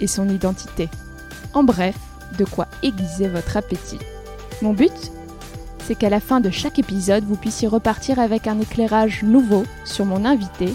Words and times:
et 0.00 0.06
son 0.06 0.28
identité. 0.28 0.88
En 1.52 1.64
bref, 1.64 1.96
de 2.38 2.44
quoi 2.44 2.66
aiguiser 2.82 3.28
votre 3.28 3.56
appétit. 3.56 3.98
Mon 4.62 4.72
but 4.72 4.92
C'est 5.86 5.94
qu'à 5.94 6.10
la 6.10 6.20
fin 6.20 6.40
de 6.40 6.50
chaque 6.50 6.78
épisode, 6.78 7.24
vous 7.24 7.36
puissiez 7.36 7.68
repartir 7.68 8.18
avec 8.18 8.46
un 8.46 8.60
éclairage 8.60 9.22
nouveau 9.22 9.64
sur 9.84 10.04
mon 10.04 10.24
invité 10.24 10.74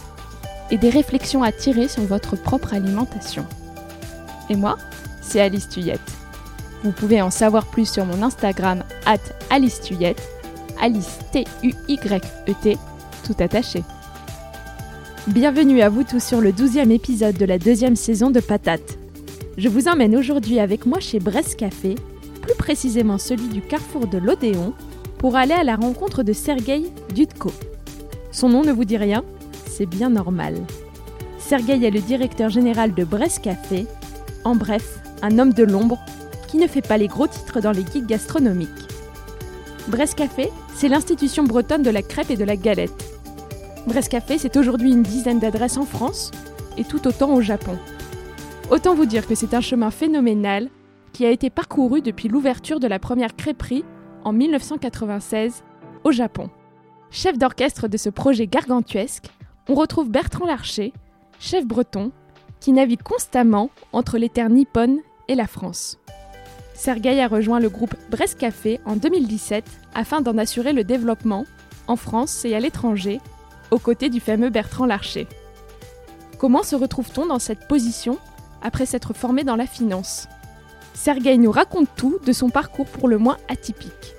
et 0.71 0.77
des 0.77 0.89
réflexions 0.89 1.43
à 1.43 1.51
tirer 1.51 1.87
sur 1.87 2.03
votre 2.03 2.35
propre 2.35 2.73
alimentation. 2.73 3.45
Et 4.49 4.55
moi, 4.55 4.77
c'est 5.21 5.41
Alice 5.41 5.69
Tuyette. 5.69 5.99
Vous 6.83 6.91
pouvez 6.91 7.21
en 7.21 7.29
savoir 7.29 7.65
plus 7.65 7.91
sur 7.91 8.05
mon 8.05 8.23
Instagram 8.23 8.83
at 9.05 9.17
Alice 9.49 9.81
Tuyette, 9.81 10.21
Alice 10.81 11.19
T-U-Y-E-T, 11.31 12.77
tout 13.25 13.35
attaché. 13.39 13.83
Bienvenue 15.27 15.81
à 15.81 15.89
vous 15.89 16.03
tous 16.03 16.23
sur 16.23 16.39
le 16.41 16.51
douzième 16.51 16.91
épisode 16.91 17.37
de 17.37 17.45
la 17.45 17.59
deuxième 17.59 17.95
saison 17.95 18.31
de 18.31 18.39
Patate. 18.39 18.98
Je 19.59 19.67
vous 19.67 19.89
emmène 19.89 20.15
aujourd'hui 20.15 20.57
avec 20.57 20.85
moi 20.85 21.01
chez 21.01 21.19
Brest 21.19 21.57
Café, 21.57 21.95
plus 22.41 22.55
précisément 22.55 23.17
celui 23.17 23.49
du 23.49 23.59
carrefour 23.59 24.07
de 24.07 24.17
l'Odéon, 24.17 24.73
pour 25.17 25.35
aller 25.35 25.53
à 25.53 25.65
la 25.65 25.75
rencontre 25.75 26.23
de 26.23 26.31
Sergei 26.31 26.83
Dudko. 27.13 27.51
Son 28.31 28.47
nom 28.47 28.63
ne 28.63 28.71
vous 28.71 28.85
dit 28.85 28.95
rien 28.95 29.21
C'est 29.67 29.85
bien 29.85 30.11
normal. 30.11 30.55
Sergei 31.39 31.85
est 31.85 31.91
le 31.91 31.99
directeur 31.99 32.47
général 32.47 32.93
de 32.93 33.03
Brest 33.03 33.41
Café, 33.41 33.85
en 34.45 34.55
bref, 34.55 34.99
un 35.21 35.37
homme 35.37 35.51
de 35.51 35.65
l'ombre 35.65 35.99
qui 36.47 36.55
ne 36.55 36.67
fait 36.67 36.87
pas 36.87 36.97
les 36.97 37.07
gros 37.07 37.27
titres 37.27 37.59
dans 37.59 37.73
les 37.73 37.83
guides 37.83 38.07
gastronomiques. 38.07 38.69
Brest 39.89 40.15
Café, 40.15 40.51
c'est 40.73 40.87
l'institution 40.87 41.43
bretonne 41.43 41.83
de 41.83 41.89
la 41.89 42.01
crêpe 42.01 42.31
et 42.31 42.37
de 42.37 42.45
la 42.45 42.55
galette. 42.55 43.13
Brest 43.87 44.07
Café, 44.07 44.37
c'est 44.37 44.55
aujourd'hui 44.55 44.93
une 44.93 45.03
dizaine 45.03 45.39
d'adresses 45.39 45.75
en 45.75 45.85
France 45.85 46.31
et 46.77 46.85
tout 46.85 47.05
autant 47.09 47.33
au 47.33 47.41
Japon. 47.41 47.77
Autant 48.71 48.93
vous 48.93 49.07
dire 49.07 49.25
que 49.25 49.33
c'est 49.33 49.55
un 49.55 49.61
chemin 49.61 49.89
phénoménal 49.89 50.69
qui 51.11 51.25
a 51.25 51.31
été 51.31 51.49
parcouru 51.49 52.01
depuis 52.01 52.27
l'ouverture 52.27 52.79
de 52.79 52.85
la 52.85 52.99
première 52.99 53.35
crêperie 53.35 53.83
en 54.23 54.31
1996 54.31 55.63
au 56.03 56.11
Japon. 56.11 56.51
Chef 57.09 57.35
d'orchestre 57.35 57.87
de 57.87 57.97
ce 57.97 58.09
projet 58.09 58.45
gargantuesque, 58.45 59.25
on 59.67 59.73
retrouve 59.73 60.11
Bertrand 60.11 60.45
Larcher, 60.45 60.93
chef 61.39 61.65
breton, 61.65 62.11
qui 62.59 62.71
navigue 62.71 63.01
constamment 63.01 63.71
entre 63.91 64.19
les 64.19 64.29
terres 64.29 64.51
nippones 64.51 64.99
et 65.27 65.33
la 65.33 65.47
France. 65.47 65.97
Sergueï 66.75 67.21
a 67.21 67.27
rejoint 67.27 67.59
le 67.59 67.69
groupe 67.69 67.95
Brest 68.11 68.37
Café 68.37 68.79
en 68.85 68.95
2017 68.97 69.65
afin 69.95 70.21
d'en 70.21 70.37
assurer 70.37 70.73
le 70.73 70.83
développement 70.83 71.45
en 71.87 71.95
France 71.95 72.45
et 72.45 72.53
à 72.53 72.59
l'étranger, 72.59 73.19
aux 73.71 73.79
côtés 73.79 74.09
du 74.09 74.19
fameux 74.19 74.51
Bertrand 74.51 74.85
Larcher. 74.85 75.27
Comment 76.37 76.61
se 76.61 76.75
retrouve-t-on 76.75 77.25
dans 77.25 77.39
cette 77.39 77.67
position 77.67 78.19
après 78.61 78.85
s'être 78.85 79.13
formé 79.13 79.43
dans 79.43 79.55
la 79.55 79.65
finance. 79.65 80.27
Sergueï 80.93 81.37
nous 81.37 81.51
raconte 81.51 81.87
tout 81.95 82.19
de 82.25 82.33
son 82.33 82.49
parcours 82.49 82.87
pour 82.87 83.07
le 83.07 83.17
moins 83.17 83.37
atypique. 83.47 84.15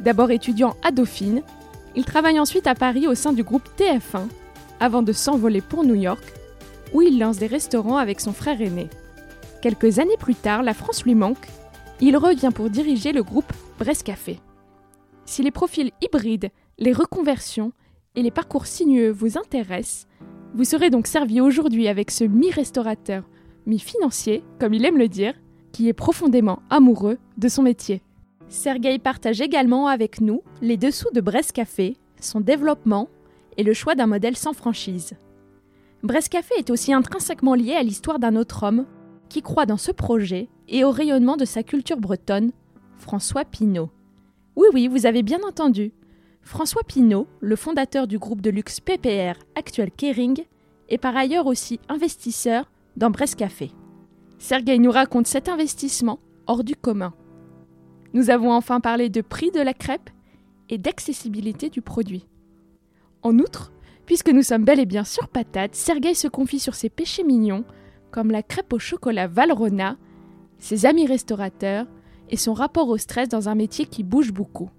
D'abord 0.00 0.30
étudiant 0.30 0.76
à 0.82 0.90
Dauphine, 0.90 1.42
il 1.96 2.04
travaille 2.04 2.40
ensuite 2.40 2.66
à 2.66 2.74
Paris 2.74 3.06
au 3.06 3.14
sein 3.14 3.32
du 3.32 3.42
groupe 3.42 3.68
TF1, 3.78 4.28
avant 4.80 5.02
de 5.02 5.12
s'envoler 5.12 5.60
pour 5.60 5.84
New 5.84 5.94
York, 5.94 6.24
où 6.92 7.02
il 7.02 7.18
lance 7.18 7.38
des 7.38 7.46
restaurants 7.46 7.96
avec 7.96 8.20
son 8.20 8.32
frère 8.32 8.60
aîné. 8.60 8.88
Quelques 9.62 9.98
années 9.98 10.16
plus 10.18 10.34
tard, 10.34 10.62
la 10.62 10.74
France 10.74 11.04
lui 11.04 11.14
manque, 11.14 11.48
il 12.00 12.16
revient 12.16 12.50
pour 12.54 12.70
diriger 12.70 13.12
le 13.12 13.22
groupe 13.22 13.52
Brest 13.78 14.02
Café. 14.02 14.40
Si 15.24 15.42
les 15.42 15.50
profils 15.50 15.90
hybrides, 16.02 16.50
les 16.78 16.92
reconversions 16.92 17.72
et 18.14 18.22
les 18.22 18.30
parcours 18.30 18.66
sinueux 18.66 19.10
vous 19.10 19.38
intéressent, 19.38 20.06
vous 20.54 20.64
serez 20.64 20.90
donc 20.90 21.06
servi 21.06 21.40
aujourd'hui 21.40 21.88
avec 21.88 22.10
ce 22.10 22.24
mi-restaurateur 22.24 23.24
mi-financier, 23.66 24.42
comme 24.58 24.74
il 24.74 24.84
aime 24.84 24.98
le 24.98 25.08
dire, 25.08 25.34
qui 25.72 25.88
est 25.88 25.92
profondément 25.92 26.60
amoureux 26.70 27.18
de 27.36 27.48
son 27.48 27.62
métier. 27.62 28.02
Sergueï 28.48 28.98
partage 28.98 29.40
également 29.40 29.88
avec 29.88 30.20
nous 30.20 30.42
les 30.62 30.76
dessous 30.76 31.10
de 31.12 31.20
Brest 31.20 31.52
Café, 31.52 31.96
son 32.20 32.40
développement 32.40 33.08
et 33.56 33.62
le 33.62 33.72
choix 33.72 33.94
d'un 33.94 34.06
modèle 34.06 34.36
sans 34.36 34.52
franchise. 34.52 35.14
Brest 36.02 36.28
Café 36.28 36.54
est 36.58 36.70
aussi 36.70 36.92
intrinsèquement 36.92 37.54
lié 37.54 37.72
à 37.72 37.82
l'histoire 37.82 38.18
d'un 38.18 38.36
autre 38.36 38.62
homme 38.62 38.86
qui 39.28 39.42
croit 39.42 39.66
dans 39.66 39.78
ce 39.78 39.90
projet 39.90 40.48
et 40.68 40.84
au 40.84 40.90
rayonnement 40.90 41.36
de 41.36 41.44
sa 41.44 41.62
culture 41.62 41.96
bretonne, 41.96 42.52
François 42.98 43.44
Pinault. 43.44 43.90
Oui, 44.56 44.68
oui, 44.72 44.86
vous 44.86 45.06
avez 45.06 45.22
bien 45.22 45.40
entendu. 45.46 45.92
François 46.42 46.82
Pinault, 46.86 47.26
le 47.40 47.56
fondateur 47.56 48.06
du 48.06 48.18
groupe 48.18 48.42
de 48.42 48.50
luxe 48.50 48.80
PPR, 48.80 49.38
actuel 49.54 49.90
Kering, 49.90 50.44
est 50.88 50.98
par 50.98 51.16
ailleurs 51.16 51.46
aussi 51.46 51.80
investisseur 51.88 52.70
dans 52.96 53.10
Brest 53.10 53.36
Café. 53.36 53.72
Sergueï 54.38 54.78
nous 54.78 54.90
raconte 54.90 55.26
cet 55.26 55.48
investissement 55.48 56.18
hors 56.46 56.64
du 56.64 56.76
commun. 56.76 57.14
Nous 58.12 58.30
avons 58.30 58.52
enfin 58.52 58.80
parlé 58.80 59.08
de 59.08 59.20
prix 59.20 59.50
de 59.50 59.60
la 59.60 59.74
crêpe 59.74 60.10
et 60.68 60.78
d'accessibilité 60.78 61.70
du 61.70 61.82
produit. 61.82 62.26
En 63.22 63.38
outre, 63.38 63.72
puisque 64.06 64.30
nous 64.30 64.42
sommes 64.42 64.64
bel 64.64 64.80
et 64.80 64.86
bien 64.86 65.04
sur 65.04 65.28
patate, 65.28 65.74
Sergueï 65.74 66.14
se 66.14 66.28
confie 66.28 66.60
sur 66.60 66.74
ses 66.74 66.90
péchés 66.90 67.24
mignons, 67.24 67.64
comme 68.10 68.30
la 68.30 68.42
crêpe 68.42 68.72
au 68.72 68.78
chocolat 68.78 69.26
Valrona, 69.26 69.96
ses 70.58 70.86
amis 70.86 71.06
restaurateurs 71.06 71.86
et 72.30 72.36
son 72.36 72.54
rapport 72.54 72.88
au 72.88 72.96
stress 72.96 73.28
dans 73.28 73.48
un 73.48 73.54
métier 73.54 73.86
qui 73.86 74.02
bouge 74.02 74.32
beaucoup. 74.32 74.70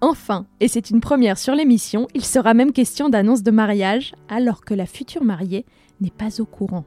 Enfin, 0.00 0.46
et 0.60 0.68
c'est 0.68 0.90
une 0.90 1.00
première 1.00 1.38
sur 1.38 1.54
l'émission, 1.54 2.08
il 2.14 2.24
sera 2.24 2.54
même 2.54 2.72
question 2.72 3.10
d'annonce 3.10 3.42
de 3.42 3.50
mariage 3.50 4.14
alors 4.28 4.64
que 4.64 4.74
la 4.74 4.86
future 4.86 5.22
mariée 5.22 5.66
n'est 6.00 6.10
pas 6.10 6.40
au 6.40 6.46
courant. 6.46 6.86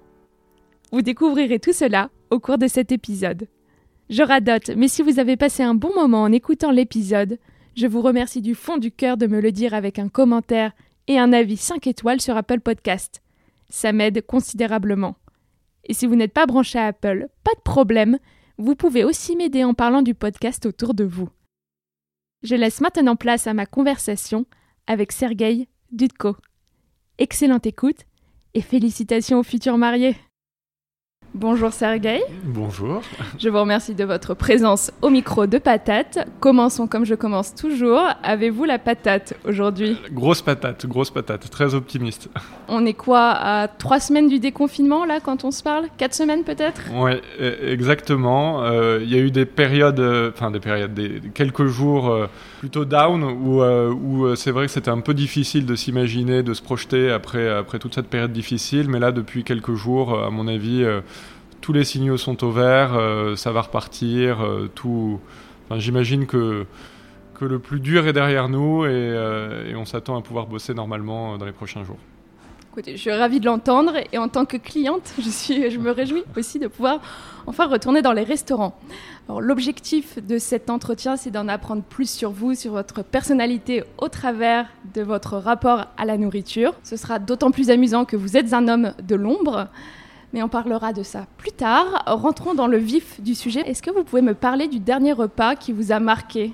Vous 0.94 1.02
découvrirez 1.02 1.58
tout 1.58 1.74
cela 1.74 2.12
au 2.30 2.40
cours 2.40 2.59
de 2.59 2.68
cet 2.68 2.92
épisode. 2.92 3.48
Je 4.12 4.22
radote, 4.22 4.70
mais 4.78 4.88
si 4.88 5.02
vous 5.02 5.18
avez 5.18 5.38
passé 5.38 5.64
un 5.64 5.74
bon 5.74 5.92
moment 5.96 6.22
en 6.22 6.31
écoutant 6.31 6.70
l'épisode, 6.70 7.40
je 7.76 7.88
vous 7.88 8.04
remercie 8.04 8.42
du 8.42 8.54
fond 8.54 8.78
du 8.78 8.92
cœur 8.92 9.18
de 9.18 9.26
me 9.26 9.42
le 9.42 9.52
dire 9.52 9.74
avec 9.74 9.98
un 9.98 10.08
commentaire 10.08 10.72
et 11.08 11.18
un 11.18 11.34
avis 11.34 11.58
5 11.58 11.88
étoiles 11.88 12.22
sur 12.22 12.38
Apple 12.38 12.59
Podcast. 12.59 13.24
Ça 13.72 13.92
m'aide 13.92 14.24
considérablement. 14.24 15.16
Et 15.84 15.96
si 15.96 16.06
vous 16.06 16.16
n'êtes 16.16 16.31
pas 16.31 16.46
branché 16.46 16.78
à 16.78 16.86
Apple, 16.86 17.28
pas 17.44 17.56
de 17.56 17.62
problème, 17.62 18.20
vous 18.60 18.75
pouvez 18.75 19.04
aussi 19.04 19.36
m'aider 19.36 19.64
en 19.64 19.74
parlant 19.74 20.04
du 20.04 20.14
podcast 20.14 20.68
autour 20.68 20.94
de 20.94 21.06
vous. 21.06 21.30
Je 22.44 22.54
laisse 22.54 22.81
maintenant 22.81 23.16
place 23.16 23.48
à 23.48 23.56
ma 23.56 23.66
conversation 23.66 24.46
avec 24.86 25.12
Sergueï 25.12 25.68
Dudko. 25.92 26.36
Excellente 27.18 27.66
écoute 27.66 28.06
et 28.54 28.62
félicitations 28.62 29.40
aux 29.40 29.44
futurs 29.44 29.80
mariés. 29.80 30.16
Bonjour 31.35 31.73
Sergueï. 31.73 32.21
Bonjour. 32.44 33.01
Je 33.39 33.49
vous 33.49 33.59
remercie 33.59 33.95
de 33.95 34.03
votre 34.03 34.35
présence 34.35 34.91
au 35.01 35.09
micro 35.09 35.47
de 35.47 35.57
Patate. 35.57 36.27
Commençons 36.39 36.85
comme 36.85 37.05
je 37.05 37.16
commence 37.16 37.55
toujours. 37.55 38.03
Avez-vous 38.21 38.66
la 38.66 38.77
patate 38.77 39.33
aujourd'hui? 39.44 39.97
Grosse 40.11 40.44
patate, 40.44 40.85
grosse 40.85 41.09
patate, 41.09 41.49
très 41.49 41.73
optimiste. 41.73 42.29
On 42.67 42.85
est 42.85 42.94
quoi 42.94 43.31
à 43.31 43.67
trois 43.67 43.99
semaines 43.99 44.27
du 44.27 44.38
déconfinement 44.38 45.06
là 45.06 45.19
quand 45.21 45.44
on 45.44 45.50
se 45.50 45.63
parle? 45.63 45.88
Quatre 45.97 46.13
semaines 46.13 46.44
peut-être? 46.44 46.83
Oui, 46.94 47.13
e, 47.41 47.71
exactement. 47.71 48.63
Euh, 48.63 49.00
il 49.01 49.12
y 49.12 49.15
a 49.15 49.19
eu 49.19 49.31
des 49.31 49.45
périodes, 49.45 50.00
euh, 50.00 50.29
enfin 50.31 50.51
des 50.51 50.59
périodes, 50.59 50.94
des, 50.94 51.19
quelques 51.33 51.65
jours 51.65 52.09
euh, 52.09 52.27
plutôt 52.63 52.86
down 52.86 53.24
où, 53.24 53.62
où 53.62 54.36
c'est 54.38 54.51
vrai 54.51 54.68
que 54.68 54.71
c'était 54.71 54.89
un 54.89 55.01
peu 55.01 55.13
difficile 55.13 55.65
de 55.65 55.75
s'imaginer, 55.75 56.44
de 56.44 56.54
se 56.54 56.62
projeter 56.62 57.12
après, 57.12 57.50
après 57.50 57.77
toute 57.77 57.94
cette 57.94 58.07
période 58.07 58.31
difficile. 58.31 58.88
Mais 58.88 59.00
là, 59.00 59.12
depuis 59.12 59.44
quelques 59.44 59.74
jours, 59.74 60.18
à 60.24 60.30
mon 60.30 60.48
avis 60.48 60.86
tous 61.63 61.71
les 61.71 61.86
signaux 61.86 62.18
sont 62.18 62.44
au 62.44 62.51
vert, 62.51 62.94
euh, 62.94 63.38
ça 63.38 63.54
va 63.54 63.62
repartir, 63.62 64.44
euh, 64.44 64.69
tout. 64.75 65.21
J'imagine 65.77 66.27
que, 66.27 66.65
que 67.36 67.45
le 67.45 67.57
plus 67.57 67.80
dur 67.80 68.06
est 68.06 68.12
derrière 68.13 68.50
nous 68.50 68.83
et, 68.83 68.89
euh, 68.92 69.74
on 69.75 69.86
s'attend 69.86 70.19
à 70.19 70.21
pouvoir 70.21 70.45
bosser 70.45 70.74
normalement 70.74 71.38
dans 71.38 71.45
les 71.45 71.54
prochains 71.54 71.86
jours. 71.86 71.98
Écoutez, 72.74 72.94
je 72.94 73.02
suis 73.02 73.12
ravie 73.12 73.40
de 73.40 73.46
l'entendre 73.46 73.94
et 74.12 74.18
en 74.18 74.28
tant 74.30 74.46
que 74.46 74.58
cliente, 74.58 75.14
je, 75.20 75.30
suis, 75.30 75.70
je 75.70 75.78
me 75.78 75.92
réjouis 75.92 76.24
aussi 76.36 76.58
de 76.58 76.66
pouvoir 76.66 77.02
enfin 77.46 77.68
retourner 77.68 78.02
dans 78.02 78.14
les 78.14 78.24
restaurants. 78.24 78.75
l'objectif 79.30 80.18
de 80.18 80.40
cet 80.40 80.72
entretien, 80.72 81.16
c'est 81.16 81.30
d'en 81.30 81.48
apprendre 81.50 81.84
plus 81.84 82.10
sur 82.10 82.31
vous, 82.31 82.56
sur 82.56 82.72
votre 82.72 83.04
personnalité 83.04 83.84
au 84.00 84.08
travers 84.08 84.66
de 84.96 85.04
votre 85.04 85.38
rapport 85.38 85.86
à 85.98 86.06
la 86.06 86.18
nourriture. 86.18 86.74
Ce 86.81 86.98
sera 86.98 87.20
d'autant 87.20 87.52
plus 87.52 87.70
amusant 87.70 88.06
que 88.06 88.16
vous 88.16 88.38
êtes 88.38 88.54
un 88.54 88.68
homme 88.68 88.96
de 89.04 89.14
l'ombre. 89.14 89.68
Mais 90.34 90.42
on 90.42 90.50
parlera 90.50 90.94
de 90.94 91.04
ça 91.04 91.28
plus 91.38 91.52
tard. 91.52 92.02
Rentrons 92.08 92.56
dans 92.56 92.66
le 92.66 92.78
vif 92.78 93.22
du 93.22 93.36
sujet. 93.36 93.60
Est-ce 93.70 93.84
que 93.84 93.92
vous 93.92 94.04
pouvez 94.04 94.24
me 94.24 94.34
parler 94.34 94.68
du 94.68 94.80
dernier 94.80 95.14
repas 95.14 95.56
qui 95.56 95.74
vous 95.74 95.92
a 95.92 96.00
marqué? 96.00 96.54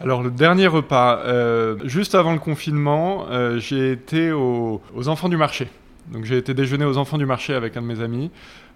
Alors 0.00 0.22
le 0.22 0.30
dernier 0.30 0.66
repas, 0.66 1.20
euh, 1.24 1.76
juste 1.84 2.14
avant 2.14 2.32
le 2.32 2.38
confinement, 2.38 3.26
euh, 3.30 3.58
j'ai 3.58 3.92
été 3.92 4.32
aux 4.32 4.80
Enfants 5.06 5.28
du 5.28 5.36
Marché. 5.36 5.68
Donc 6.12 6.24
j'ai 6.24 6.36
été 6.36 6.52
déjeuner 6.52 6.84
aux 6.84 6.98
Enfants 6.98 7.16
du 7.16 7.26
Marché 7.26 7.54
avec 7.54 7.76
un 7.76 7.82
de 7.82 7.86
mes 7.86 8.00
amis. 8.00 8.30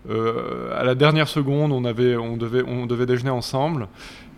Euh, 0.08 0.70
à 0.78 0.84
la 0.84 0.94
dernière 0.94 1.28
seconde, 1.28 1.72
on, 1.72 1.80
devait, 1.80 3.06
déjeuner 3.06 3.30
ensemble. 3.30 3.88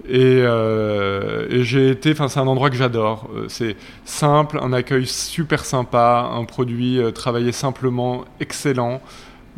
Et, 0.09 0.38
et 0.38 1.62
j'ai 1.65 1.91
été, 1.91 2.12
enfin 2.12 2.29
c'est 2.29 2.41
un 2.41 2.47
endroit 2.47 2.71
que 2.71 2.77
j'adore. 2.77 3.31
C'est 3.49 3.76
simple, 4.05 4.59
un 4.62 4.73
accueil 4.73 5.06
super 5.06 5.65
sympa, 5.65 6.31
un 6.33 6.44
produit 6.44 7.00
travaillé 7.15 7.53
simplement, 7.53 8.25
excellent 8.41 9.00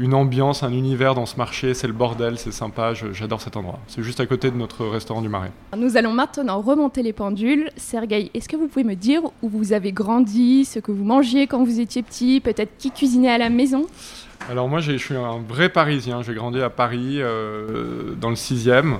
une 0.02 0.14
ambiance, 0.14 0.64
un 0.64 0.72
univers 0.72 1.14
dans 1.14 1.26
ce 1.26 1.36
marché, 1.36 1.74
c'est 1.74 1.86
le 1.86 1.92
bordel, 1.92 2.36
c'est 2.36 2.50
sympa, 2.50 2.92
j'adore 2.92 3.40
cet 3.40 3.56
endroit. 3.56 3.78
C'est 3.86 4.02
juste 4.02 4.18
à 4.18 4.26
côté 4.26 4.50
de 4.50 4.56
notre 4.56 4.84
restaurant 4.86 5.22
du 5.22 5.28
Marais. 5.28 5.52
Nous 5.76 5.96
allons 5.96 6.12
maintenant 6.12 6.60
remonter 6.60 7.04
les 7.04 7.12
pendules. 7.12 7.70
Sergueï, 7.76 8.28
est-ce 8.34 8.48
que 8.48 8.56
vous 8.56 8.66
pouvez 8.66 8.84
me 8.84 8.96
dire 8.96 9.22
où 9.42 9.48
vous 9.48 9.72
avez 9.72 9.92
grandi, 9.92 10.64
ce 10.64 10.80
que 10.80 10.90
vous 10.90 11.04
mangiez 11.04 11.46
quand 11.46 11.62
vous 11.62 11.78
étiez 11.78 12.02
petit, 12.02 12.40
peut-être 12.40 12.76
qui 12.78 12.90
cuisinait 12.90 13.30
à 13.30 13.38
la 13.38 13.48
maison? 13.48 13.86
Alors 14.50 14.68
moi 14.68 14.80
je 14.80 14.96
suis 14.96 15.14
un 15.14 15.38
vrai 15.38 15.68
Parisien, 15.68 16.22
j'ai 16.22 16.34
grandi 16.34 16.60
à 16.60 16.68
Paris 16.68 17.18
euh, 17.20 18.14
dans 18.20 18.30
le 18.30 18.34
6e. 18.34 18.96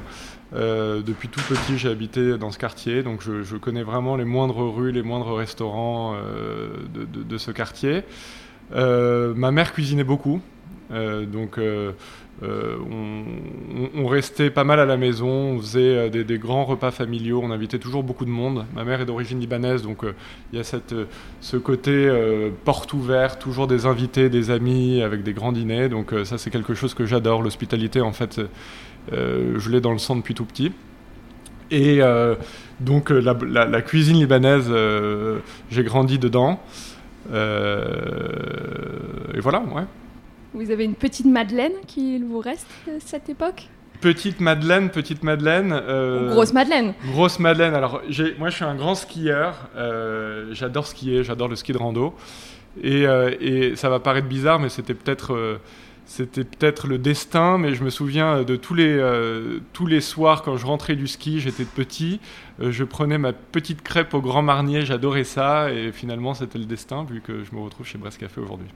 Euh, 0.55 1.03
depuis 1.03 1.29
tout 1.29 1.41
petit, 1.41 1.79
j'ai 1.79 1.89
habité 1.89 2.39
dans 2.39 2.53
ce 2.53 2.59
quartier, 2.59 3.03
donc 3.03 3.23
je, 3.23 3.57
connais 3.57 3.83
vraiment 3.83 4.15
les 4.15 4.25
moindres 4.25 4.73
rues, 4.73 4.93
les 4.93 5.03
moindres 5.03 5.35
restaurants 5.35 6.15
euh, 6.15 6.77
de, 6.95 7.39
ce 7.39 7.51
quartier. 7.51 8.05
ma 8.73 9.51
mère 9.51 9.73
cuisinait 9.73 10.05
beaucoup, 10.05 10.41
donc 10.93 11.59
euh, 11.59 11.93
euh, 12.43 12.77
on, 13.94 14.06
restait 14.06 14.50
pas 14.50 14.65
mal 14.65 14.81
à 14.81 14.85
la 14.85 14.97
maison, 14.97 15.29
on 15.29 15.59
faisait 15.59 16.11
des, 16.11 16.39
grands 16.39 16.65
repas 16.65 16.91
familiaux, 16.91 17.41
on 17.43 17.50
invitait 17.50 17.79
toujours 17.79 18.03
beaucoup 18.03 18.25
de 18.25 18.31
monde. 18.31 18.67
Ma 18.75 18.85
mère 18.85 19.00
est 19.00 19.06
d'origine 19.06 19.39
libanaise, 19.41 19.83
donc 19.83 20.05
il 20.53 20.56
y 20.56 20.61
a 20.61 20.65
cette, 20.65 20.94
ce 21.41 21.56
côté 21.56 22.11
porte 22.65 22.93
ouverte, 22.93 23.41
toujours 23.41 23.69
des 23.69 23.87
invités, 23.87 24.29
des 24.29 24.50
amis, 24.50 25.03
avec 25.03 25.23
des 25.23 25.33
grands 25.33 25.53
dîners. 25.53 25.89
Donc 25.89 26.12
ça 26.25 26.37
c'est 26.37 26.50
quelque 26.50 26.75
chose 26.75 26.94
que 26.94 27.06
j'adore. 27.06 27.43
L'hospitalité 27.43 28.00
en 28.00 28.12
fait, 28.12 28.41
je 29.12 29.71
l'ai 29.71 29.81
dans 29.81 29.93
le 29.93 29.99
sang 29.99 30.17
depuis 30.17 30.35
tout 30.35 30.44
petit. 30.44 30.73
Et 31.71 32.00
donc 32.81 33.11
la, 33.11 33.83
cuisine 33.83 34.17
libanaise, 34.17 34.71
j'ai 35.71 35.85
grandi 35.85 36.19
dedans. 36.19 36.61
et 37.33 37.39
voilà, 39.41 39.61
ouais. 39.75 39.85
Vous 40.55 40.71
avez 40.71 40.85
une 40.85 40.95
petite 40.95 41.27
Madeleine 41.27 41.73
qui 41.87 42.19
vous 42.19 42.39
reste 42.39 42.67
de 42.87 42.99
cette 42.99 43.29
époque 43.31 43.69
Petite 44.03 44.41
Madeleine, 44.41 44.91
petite 44.91 45.23
Madeleine. 45.23 45.73
Euh, 45.73 46.33
grosse 46.33 46.53
Madeleine. 46.53 46.93
Grosse 47.13 47.39
Madeleine. 47.39 47.75
Alors, 47.75 48.03
moi, 48.39 48.51
je 48.51 48.57
suis 48.57 48.65
un 48.65 48.75
grand 48.75 48.97
skieur. 48.97 49.71
Euh, 49.77 50.49
j'adore 50.53 50.89
skier, 50.89 51.23
j'adore 51.23 51.49
le 51.49 51.57
ski 51.57 51.73
de 51.73 51.79
rando. 51.79 52.15
Et, 52.83 53.07
euh, 53.07 53.35
et, 53.41 53.77
ça 53.77 53.89
va 53.89 54.01
paraître 54.01 54.27
bizarre, 54.27 54.59
mais 54.59 54.69
c'était 54.69 54.95
peut-être 54.95 55.61
c'était 56.05 56.43
peut-être 56.43 56.89
le 56.89 56.99
destin, 56.99 57.59
mais 57.59 57.75
je 57.75 57.85
me 57.85 57.91
souviens 57.91 58.43
de 58.43 58.57
tous 58.57 58.75
les, 58.75 59.01
tous 59.73 59.87
les 59.87 60.01
soirs 60.01 60.43
quand 60.43 60.57
je 60.57 60.67
rentrais 60.67 60.97
du 60.97 61.07
ski, 61.07 61.39
j'étais 61.39 61.65
petit, 61.65 62.21
je 62.59 62.83
prenais 62.83 63.19
ma 63.19 63.33
petite 63.33 63.83
crêpe 63.83 64.13
au 64.13 64.21
Grand 64.21 64.43
Marnier, 64.43 64.85
j'adorais 64.85 65.25
ça, 65.25 65.71
et 65.71 65.93
finalement 65.93 66.35
c'était 66.35 66.59
le 66.59 66.65
destin 66.65 67.05
vu 67.05 67.21
que 67.21 67.45
je 67.45 67.55
me 67.55 67.61
retrouve 67.63 67.87
chez 67.87 67.99
Brest 67.99 68.19
Café 68.19 68.41
aujourd'hui. 68.41 68.69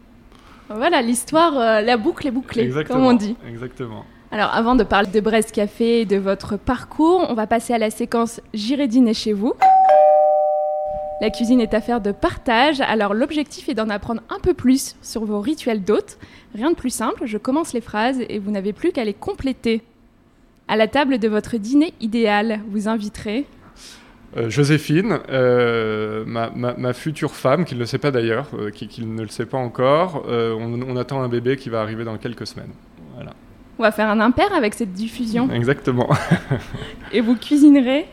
Voilà, 0.69 1.01
l'histoire, 1.03 1.59
euh, 1.59 1.81
la 1.81 1.97
boucle 1.97 2.27
est 2.27 2.33
bouclée, 2.33 2.71
comme 2.87 3.05
on 3.05 3.13
dit. 3.13 3.37
Exactement. 3.49 4.05
Alors, 4.33 4.53
avant 4.53 4.75
de 4.75 4.83
parler 4.83 5.09
de 5.09 5.21
Brest 5.21 5.53
Café 5.53 6.01
et 6.01 6.05
de 6.05 6.17
votre 6.17 6.57
parcours, 6.57 7.25
on 7.29 7.35
va 7.35 7.47
passer 7.47 7.73
à 7.73 7.79
la 7.79 7.91
séquence 7.91 8.41
J'irai 8.53 8.89
dîner 8.89 9.15
chez 9.15 9.33
vous. 9.33 9.55
La 11.21 11.31
cuisine 11.31 11.61
est 11.61 11.73
affaire 11.73 12.01
de 12.01 12.13
partage, 12.13 12.81
alors 12.83 13.15
l'objectif 13.15 13.69
est 13.69 13.75
d'en 13.75 13.89
apprendre 13.89 14.21
un 14.29 14.39
peu 14.39 14.53
plus 14.53 14.97
sur 15.01 15.25
vos 15.25 15.41
rituels 15.41 15.83
d'hôtes. 15.83 16.19
Rien 16.55 16.71
de 16.71 16.77
plus 16.77 16.91
simple, 16.91 17.23
je 17.25 17.39
commence 17.39 17.73
les 17.73 17.81
phrases 17.81 18.21
et 18.29 18.39
vous 18.39 18.51
n'avez 18.51 18.75
plus 18.75 18.93
qu'à 18.93 19.05
les 19.05 19.15
compléter. 19.15 19.83
À 20.69 20.77
la 20.77 20.89
table 20.89 21.19
de 21.19 21.29
votre 21.29 21.57
dîner 21.57 21.95
idéal, 22.01 22.61
vous 22.69 22.89
inviterez 22.89 23.47
euh, 24.37 24.51
Joséphine, 24.51 25.21
euh, 25.31 26.25
ma, 26.27 26.93
future 26.93 27.35
femme, 27.35 27.65
qui 27.65 27.75
ne 27.75 27.81
le 27.81 27.87
sait 27.87 27.99
pas 27.99 28.11
d'ailleurs, 28.11 28.49
euh, 28.55 28.71
qui, 28.71 29.05
ne 29.05 29.23
le 29.23 29.29
sait 29.29 29.47
pas 29.47 29.59
encore, 29.59 30.25
on, 30.29 30.97
attend 30.97 31.23
un 31.23 31.29
bébé 31.29 31.57
qui 31.57 31.71
va 31.71 31.81
arriver 31.81 32.05
dans 32.05 32.17
quelques 32.19 32.47
semaines. 32.47 32.73
Voilà. 33.15 33.33
On 33.79 33.83
va 33.83 33.93
faire 33.93 34.09
un 34.09 34.21
impair 34.21 34.53
avec 34.53 34.75
cette 34.75 34.93
diffusion. 34.93 35.51
Exactement. 35.51 36.09
Et 37.13 37.21
vous 37.21 37.37
cuisinerez? 37.37 38.07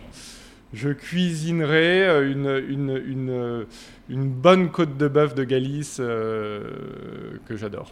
Je 0.74 0.90
cuisinerai 0.90 2.32
une, 2.32 3.66
une, 4.10 4.28
bonne 4.30 4.70
côte 4.70 4.98
de 4.98 5.08
bœuf 5.08 5.36
de 5.36 5.44
Galice 5.44 5.98
que 5.98 7.56
j'adore. 7.56 7.92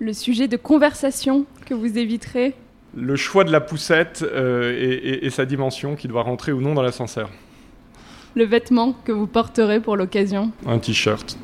Le 0.00 0.12
sujet 0.12 0.48
de 0.48 0.56
conversation 0.56 1.44
que 1.66 1.74
vous 1.74 1.98
éviterez? 1.98 2.54
Le 2.94 3.16
choix 3.16 3.44
de 3.44 3.50
la 3.50 3.60
poussette 3.60 4.22
euh, 4.22 5.20
et, 5.22 5.30
sa 5.30 5.44
dimension 5.44 5.96
qui 5.96 6.08
doit 6.08 6.22
rentrer 6.22 6.52
ou 6.52 6.60
non 6.60 6.74
dans 6.74 6.82
l'ascenseur. 6.82 7.30
Le 8.34 8.44
vêtement 8.44 8.94
que 9.04 9.12
vous 9.12 9.26
porterez 9.26 9.80
pour 9.80 9.96
l'occasion 9.96 10.52
Un 10.66 10.78
t-shirt. 10.78 11.38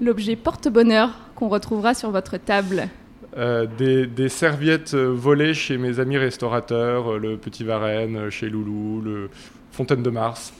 L'objet 0.00 0.36
porte-bonheur 0.36 1.10
qu'on 1.34 1.48
retrouvera 1.48 1.94
sur 1.94 2.10
votre 2.10 2.36
table 2.36 2.88
euh, 3.36 3.66
des, 3.66 4.28
serviettes 4.28 4.94
volées 4.94 5.54
chez 5.54 5.78
mes 5.78 6.00
amis 6.00 6.18
restaurateurs, 6.18 7.18
le 7.18 7.36
Petit 7.36 7.64
Varenne, 7.64 8.30
chez 8.30 8.50
Loulou, 8.50 9.00
le 9.00 9.30
Fontaine 9.70 10.02
de 10.02 10.10
Mars. 10.10 10.52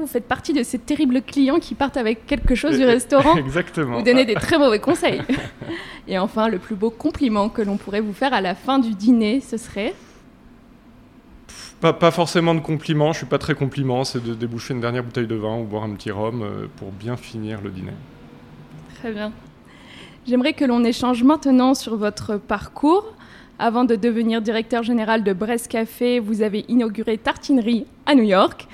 Vous 0.00 0.06
faites 0.06 0.26
partie 0.26 0.52
de 0.52 0.62
ces 0.62 0.78
terribles 0.78 1.22
clients 1.22 1.60
qui 1.60 1.74
partent 1.74 1.96
avec 1.96 2.26
quelque 2.26 2.54
chose 2.54 2.78
du 2.78 2.84
restaurant. 2.84 3.36
Exactement. 3.38 3.98
Vous 3.98 4.04
donnez 4.04 4.24
des 4.24 4.34
très 4.34 4.58
mauvais 4.58 4.80
conseils. 4.80 5.22
Et 6.08 6.18
enfin, 6.18 6.48
le 6.48 6.58
plus 6.58 6.74
beau 6.74 6.90
compliment 6.90 7.48
que 7.48 7.62
l'on 7.62 7.76
pourrait 7.76 8.00
vous 8.00 8.12
faire 8.12 8.34
à 8.34 8.40
la 8.40 8.54
fin 8.54 8.78
du 8.78 8.94
dîner, 8.94 9.40
ce 9.40 9.56
serait 9.56 9.94
pas, 11.92 12.10
forcément 12.10 12.54
de 12.54 12.60
compliment, 12.60 13.12
je 13.12 13.18
suis 13.18 13.26
pas 13.26 13.36
très 13.36 13.54
compliment, 13.54 14.04
c'est 14.04 14.22
de 14.22 14.32
déboucher 14.32 14.72
une 14.72 14.80
dernière 14.80 15.04
bouteille 15.04 15.26
de 15.26 15.34
vin 15.34 15.58
ou 15.58 15.64
boire 15.64 15.84
un 15.84 15.90
petit 15.90 16.10
rhum 16.10 16.42
euh, 16.42 16.66
pour 16.76 16.90
bien 16.92 17.16
finir 17.16 17.60
le 17.60 17.68
dîner. 17.68 17.92
Très 19.00 19.12
bien. 19.12 19.32
J'aimerais 20.26 20.54
que 20.54 20.64
l'on 20.64 20.82
échange 20.82 21.22
maintenant 21.22 21.74
sur 21.74 21.96
votre 21.96 22.38
parcours. 22.38 23.12
Avant 23.58 23.84
de 23.84 23.96
devenir 23.96 24.40
directeur 24.40 24.82
général 24.82 25.22
de 25.22 25.32
Brest 25.34 25.68
Café, 25.68 26.20
vous 26.20 26.40
avez 26.40 26.64
inauguré 26.68 27.18
Tartinerie 27.18 27.84
à 28.06 28.14
New 28.14 28.24
York. 28.24 28.66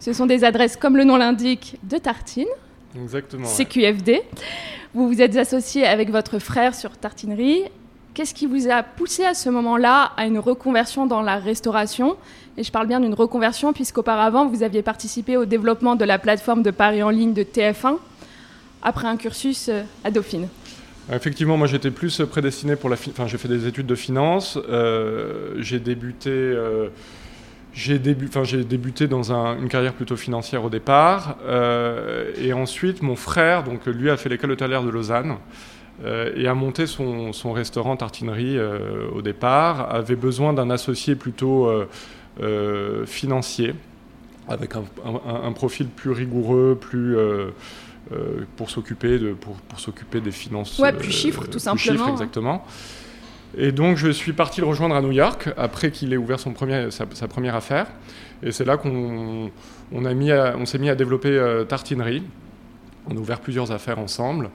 Ce 0.00 0.12
sont 0.12 0.26
des 0.26 0.44
adresses, 0.44 0.76
comme 0.76 0.96
le 0.96 1.04
nom 1.04 1.16
l'indique, 1.16 1.78
de 1.82 1.98
tartines. 1.98 2.46
Exactement. 3.00 3.46
CQFD. 3.46 4.22
Vous 4.94 5.08
vous 5.08 5.20
êtes 5.20 5.36
associé 5.36 5.86
avec 5.86 6.10
votre 6.10 6.38
frère 6.38 6.74
sur 6.74 6.96
Tartinerie. 6.96 7.64
Qu'est-ce 8.14 8.32
qui 8.32 8.46
vous 8.46 8.68
a 8.70 8.82
poussé 8.82 9.24
à 9.24 9.34
ce 9.34 9.50
moment-là 9.50 10.12
à 10.16 10.26
une 10.26 10.38
reconversion 10.38 11.06
dans 11.06 11.20
la 11.20 11.36
restauration? 11.36 12.16
Et 12.56 12.62
je 12.62 12.72
parle 12.72 12.86
bien 12.86 13.00
d'une 13.00 13.12
reconversion 13.12 13.74
puisqu'auparavant, 13.74 14.46
vous 14.46 14.62
aviez 14.62 14.80
participé 14.80 15.36
au 15.36 15.44
développement 15.44 15.96
de 15.96 16.04
la 16.06 16.18
plateforme 16.18 16.62
de 16.62 16.70
Paris 16.70 17.02
en 17.02 17.10
ligne 17.10 17.34
de 17.34 17.42
TF1 17.42 17.98
après 18.82 19.06
un 19.06 19.16
cursus 19.18 19.68
euh, 19.68 19.82
à 20.02 20.10
Dauphine. 20.10 20.48
Effectivement, 21.12 21.56
moi 21.56 21.66
j'étais 21.66 21.90
plus 21.90 22.22
prédestiné 22.30 22.74
pour 22.76 22.88
la... 22.88 22.96
Enfin, 22.96 23.26
j'ai 23.26 23.36
fait 23.38 23.48
des 23.48 23.66
études 23.66 23.86
de 23.86 23.94
finance. 23.94 24.58
Euh, 24.68 25.54
j'ai 25.58 25.78
débuté... 25.78 26.30
Euh, 26.30 26.88
j'ai 27.76 27.98
débuté 27.98 29.06
dans 29.06 29.32
une 29.32 29.68
carrière 29.68 29.92
plutôt 29.92 30.16
financière 30.16 30.64
au 30.64 30.70
départ, 30.70 31.36
euh, 31.44 32.32
et 32.38 32.54
ensuite 32.54 33.02
mon 33.02 33.16
frère, 33.16 33.64
donc 33.64 33.84
lui 33.84 34.08
a 34.08 34.16
fait 34.16 34.30
l'école 34.30 34.52
hôtelière 34.52 34.82
de 34.82 34.88
Lausanne 34.88 35.36
euh, 36.02 36.32
et 36.34 36.48
a 36.48 36.54
monté 36.54 36.86
son, 36.86 37.32
restaurant 37.52 37.96
tartinerie 37.96 38.56
euh, 38.56 39.10
au 39.14 39.20
départ, 39.20 39.94
avait 39.94 40.16
besoin 40.16 40.54
d'un 40.54 40.70
associé 40.70 41.16
plutôt 41.16 41.70
financier, 43.04 43.74
avec 44.48 44.72
un, 44.74 45.52
profil 45.52 45.88
plus 45.88 46.12
rigoureux, 46.12 46.78
plus 46.80 47.14
pour 48.56 48.70
s'occuper 48.70 49.18
de 49.18 49.34
pour, 49.34 49.58
s'occuper 49.78 50.22
des 50.22 50.30
finances. 50.30 50.78
Ouais, 50.78 50.94
plus 50.94 51.12
chiffres 51.12 51.46
tout 51.46 51.58
simplement. 51.58 51.98
Chiffres, 51.98 52.08
exactement. 52.10 52.64
Et 53.56 53.72
donc 53.72 53.96
je 53.96 54.10
suis 54.10 54.32
parti 54.32 54.60
le 54.60 54.66
rejoindre 54.66 54.94
à 54.94 55.00
New 55.00 55.12
York 55.12 55.48
après 55.56 55.90
qu'il 55.90 56.12
ait 56.12 56.16
ouvert 56.16 56.38
sa, 56.40 57.28
première 57.28 57.54
affaire. 57.54 57.86
Et 58.42 58.52
c'est 58.52 58.64
là 58.64 58.76
qu'on 58.76 59.50
on 59.92 60.66
s'est 60.66 60.78
mis 60.78 60.90
à 60.90 60.94
développer 60.94 61.30
euh, 61.30 61.64
Tartinerie. 61.64 62.22
On 63.08 63.16
a 63.16 63.18
ouvert 63.20 63.40
plusieurs 63.40 63.72
affaires 63.72 63.98
ensemble. 63.98 64.50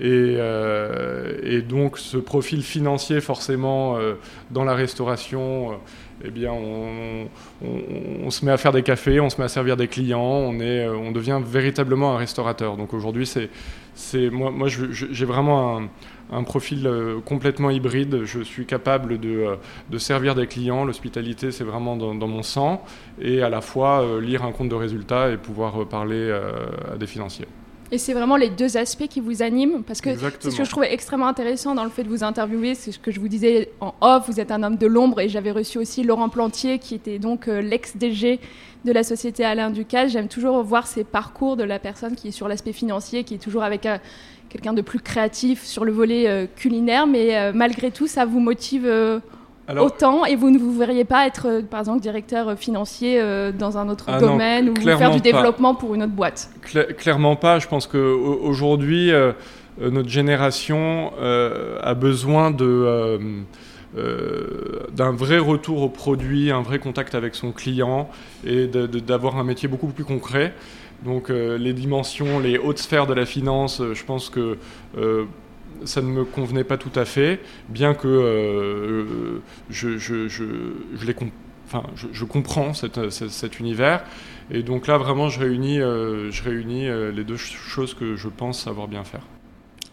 Et, 0.00 0.36
euh, 0.38 1.60
donc 1.60 1.98
ce 1.98 2.16
profil 2.16 2.62
financier 2.62 3.20
forcément 3.20 3.98
euh, 3.98 4.14
dans 4.50 4.64
la 4.64 4.74
restauration, 4.74 5.78
eh 6.24 6.30
bien 6.30 6.52
on, 6.52 8.30
se 8.30 8.44
met 8.44 8.52
à 8.52 8.56
faire 8.56 8.72
des 8.72 8.82
cafés, 8.82 9.20
on 9.20 9.28
se 9.28 9.38
met 9.38 9.44
à 9.44 9.48
servir 9.48 9.76
des 9.76 9.88
clients, 9.88 10.20
on, 10.20 10.58
est, 10.60 10.88
on 10.88 11.12
devient 11.12 11.40
véritablement 11.44 12.14
un 12.14 12.16
restaurateur. 12.16 12.78
Donc 12.78 12.94
aujourd'hui 12.94 13.26
c'est 13.26 14.30
moi, 14.30 14.50
moi 14.50 14.68
j'ai 14.68 15.24
vraiment 15.26 15.78
un, 15.78 15.88
un 16.32 16.42
profil 16.44 16.86
euh, 16.86 17.20
complètement 17.20 17.70
hybride. 17.70 18.24
Je 18.24 18.40
suis 18.40 18.66
capable 18.66 19.20
de, 19.20 19.28
euh, 19.28 19.56
de 19.90 19.98
servir 19.98 20.34
des 20.34 20.46
clients. 20.46 20.84
L'hospitalité, 20.84 21.52
c'est 21.52 21.64
vraiment 21.64 21.96
dans, 21.96 22.14
mon 22.26 22.42
sang. 22.42 22.82
Et 23.20 23.42
à 23.42 23.48
la 23.48 23.60
fois 23.60 24.02
euh, 24.02 24.20
lire 24.20 24.42
un 24.44 24.52
compte 24.52 24.68
de 24.68 24.74
résultats 24.74 25.30
et 25.30 25.36
pouvoir 25.36 25.86
parler 25.86 26.32
à 26.92 26.96
des 26.96 27.06
financiers. 27.06 27.46
Et 27.90 27.98
c'est 27.98 28.14
vraiment 28.14 28.36
les 28.36 28.48
deux 28.48 28.78
aspects 28.78 29.06
qui 29.06 29.20
vous 29.20 29.42
animent? 29.42 29.82
Parce 29.82 30.00
que 30.00 30.10
c'est 30.16 30.50
ce 30.50 30.56
que 30.56 30.64
je 30.64 30.70
trouvais 30.70 30.94
extrêmement 30.94 31.26
intéressant 31.28 31.74
dans 31.74 31.84
le 31.84 31.90
fait 31.90 32.04
de 32.04 32.08
vous 32.08 32.24
interviewer, 32.24 32.74
c'est 32.74 32.90
ce 32.90 32.98
que 32.98 33.10
je 33.10 33.20
vous 33.20 33.28
disais 33.28 33.70
en 33.80 33.94
off, 34.00 34.24
vous 34.28 34.40
êtes 34.40 34.50
un 34.50 34.62
homme 34.62 34.76
de 34.76 34.86
l'ombre 34.86 35.20
et 35.20 35.28
j'avais 35.28 35.50
reçu 35.50 35.76
aussi 35.76 36.02
Laurent 36.02 36.30
Plantier 36.30 36.78
qui 36.78 36.94
était 36.94 37.18
donc 37.18 37.48
l'ex-DG 37.48 38.40
de 38.86 38.92
la 38.92 39.02
société 39.02 39.44
Alain 39.44 39.70
Ducasse. 39.70 40.12
J'aime 40.12 40.28
toujours 40.28 40.62
voir 40.62 40.86
ces 40.86 41.04
parcours 41.04 41.58
de 41.58 41.64
la 41.64 41.78
personne 41.78 42.14
qui 42.16 42.28
est 42.28 42.32
sur 42.32 42.48
l'aspect 42.48 42.72
financier, 42.72 43.24
qui 43.24 43.34
est 43.34 43.42
toujours 43.42 43.62
avec 43.62 43.86
quelqu'un 44.52 44.74
de 44.74 44.82
plus 44.82 45.00
créatif 45.00 45.64
sur 45.64 45.84
le 45.84 45.92
volet 45.92 46.28
euh, 46.28 46.46
culinaire, 46.56 47.06
mais 47.06 47.36
euh, 47.36 47.52
malgré 47.54 47.90
tout, 47.90 48.06
ça 48.06 48.26
vous 48.26 48.38
motive 48.38 48.84
euh, 48.84 49.18
autant 49.78 50.26
et 50.26 50.36
vous 50.36 50.50
ne 50.50 50.58
vous 50.58 50.76
verriez 50.76 51.04
pas 51.04 51.26
être, 51.26 51.62
par 51.70 51.80
exemple, 51.80 52.02
directeur 52.02 52.58
financier 52.58 53.22
dans 53.58 53.78
un 53.78 53.88
autre 53.88 54.04
ah 54.08 54.20
domaine 54.20 54.68
ou 54.68 54.74
faire 54.76 55.10
du 55.12 55.20
développement 55.20 55.74
pour 55.74 55.94
une 55.94 56.02
autre 56.02 56.12
boîte? 56.12 56.50
Clairement 56.98 57.36
pas. 57.36 57.58
Je 57.58 57.68
pense 57.68 57.86
qu'aujourd'hui, 57.86 59.10
notre 59.80 60.10
génération 60.10 61.12
a 61.18 61.94
besoin 61.94 62.50
de... 62.50 63.44
d'un 63.94 65.12
vrai 65.12 65.38
retour 65.38 65.80
au 65.82 65.88
produit, 65.88 66.50
un 66.50 66.62
vrai 66.62 66.78
contact 66.78 67.14
avec 67.14 67.34
son 67.34 67.52
client 67.52 68.10
et 68.44 68.66
d'avoir 68.66 69.38
un 69.38 69.44
métier 69.44 69.68
beaucoup 69.68 69.86
plus 69.86 70.04
concret. 70.04 70.52
Donc 71.04 71.30
euh, 71.30 71.58
les 71.58 71.72
dimensions, 71.72 72.38
les 72.38 72.58
hautes 72.58 72.78
sphères 72.78 73.06
de 73.06 73.14
la 73.14 73.26
finance, 73.26 73.80
euh, 73.80 73.94
je 73.94 74.04
pense 74.04 74.30
que 74.30 74.58
euh, 74.96 75.24
ça 75.84 76.00
ne 76.00 76.06
me 76.06 76.24
convenait 76.24 76.64
pas 76.64 76.76
tout 76.76 76.92
à 76.94 77.04
fait, 77.04 77.40
bien 77.68 77.94
que 77.94 79.40
je, 79.68 79.98
je, 79.98 81.12
comprends 82.24 82.72
cet 82.72 83.58
univers. 83.58 84.04
Et 84.52 84.62
donc 84.62 84.86
là, 84.86 84.96
vraiment, 84.96 85.28
je 85.28 85.40
réunis 85.40 86.88
les 87.12 87.24
deux 87.24 87.36
choses 87.36 87.94
que 87.94 88.14
je 88.14 88.28
pense 88.28 88.62
savoir 88.62 88.86
bien 88.86 89.02
faire. 89.02 89.26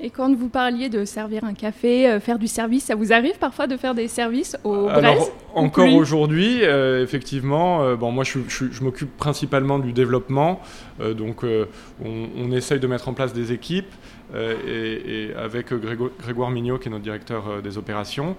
Et 0.01 0.09
quand 0.09 0.33
vous 0.33 0.47
parliez 0.47 0.87
de 0.87 1.03
servir 1.03 1.43
un 1.43 1.53
café, 1.53 2.07
euh, 2.07 2.19
faire 2.21 2.39
du 2.39 2.47
service, 2.47 2.85
ça 2.85 2.95
vous 2.95 3.11
arrive 3.11 3.37
parfois 3.37 3.67
de 3.67 3.75
faire 3.75 3.93
des 3.93 4.07
services 4.07 4.55
au 4.63 4.87
Alors, 4.87 5.29
Encore 5.53 5.93
aujourd'hui, 5.93 6.59
euh, 6.63 7.03
effectivement. 7.03 7.83
Euh, 7.83 7.95
bon, 7.97 8.11
moi, 8.11 8.23
je, 8.23 8.83
m'occupe 8.83 9.15
principalement 9.17 9.77
du 9.77 9.91
développement. 9.91 10.61
donc, 10.99 11.43
on, 12.03 12.51
essaye 12.51 12.79
de 12.79 12.87
mettre 12.87 13.09
en 13.09 13.13
place 13.13 13.33
des 13.33 13.51
équipes 13.51 13.93
et, 14.35 15.31
avec 15.37 15.73
Grégoire 15.73 16.49
Mignot, 16.49 16.77
qui 16.77 16.87
est 16.87 16.91
notre 16.91 17.03
directeur 17.03 17.61
des 17.61 17.77
opérations. 17.77 18.37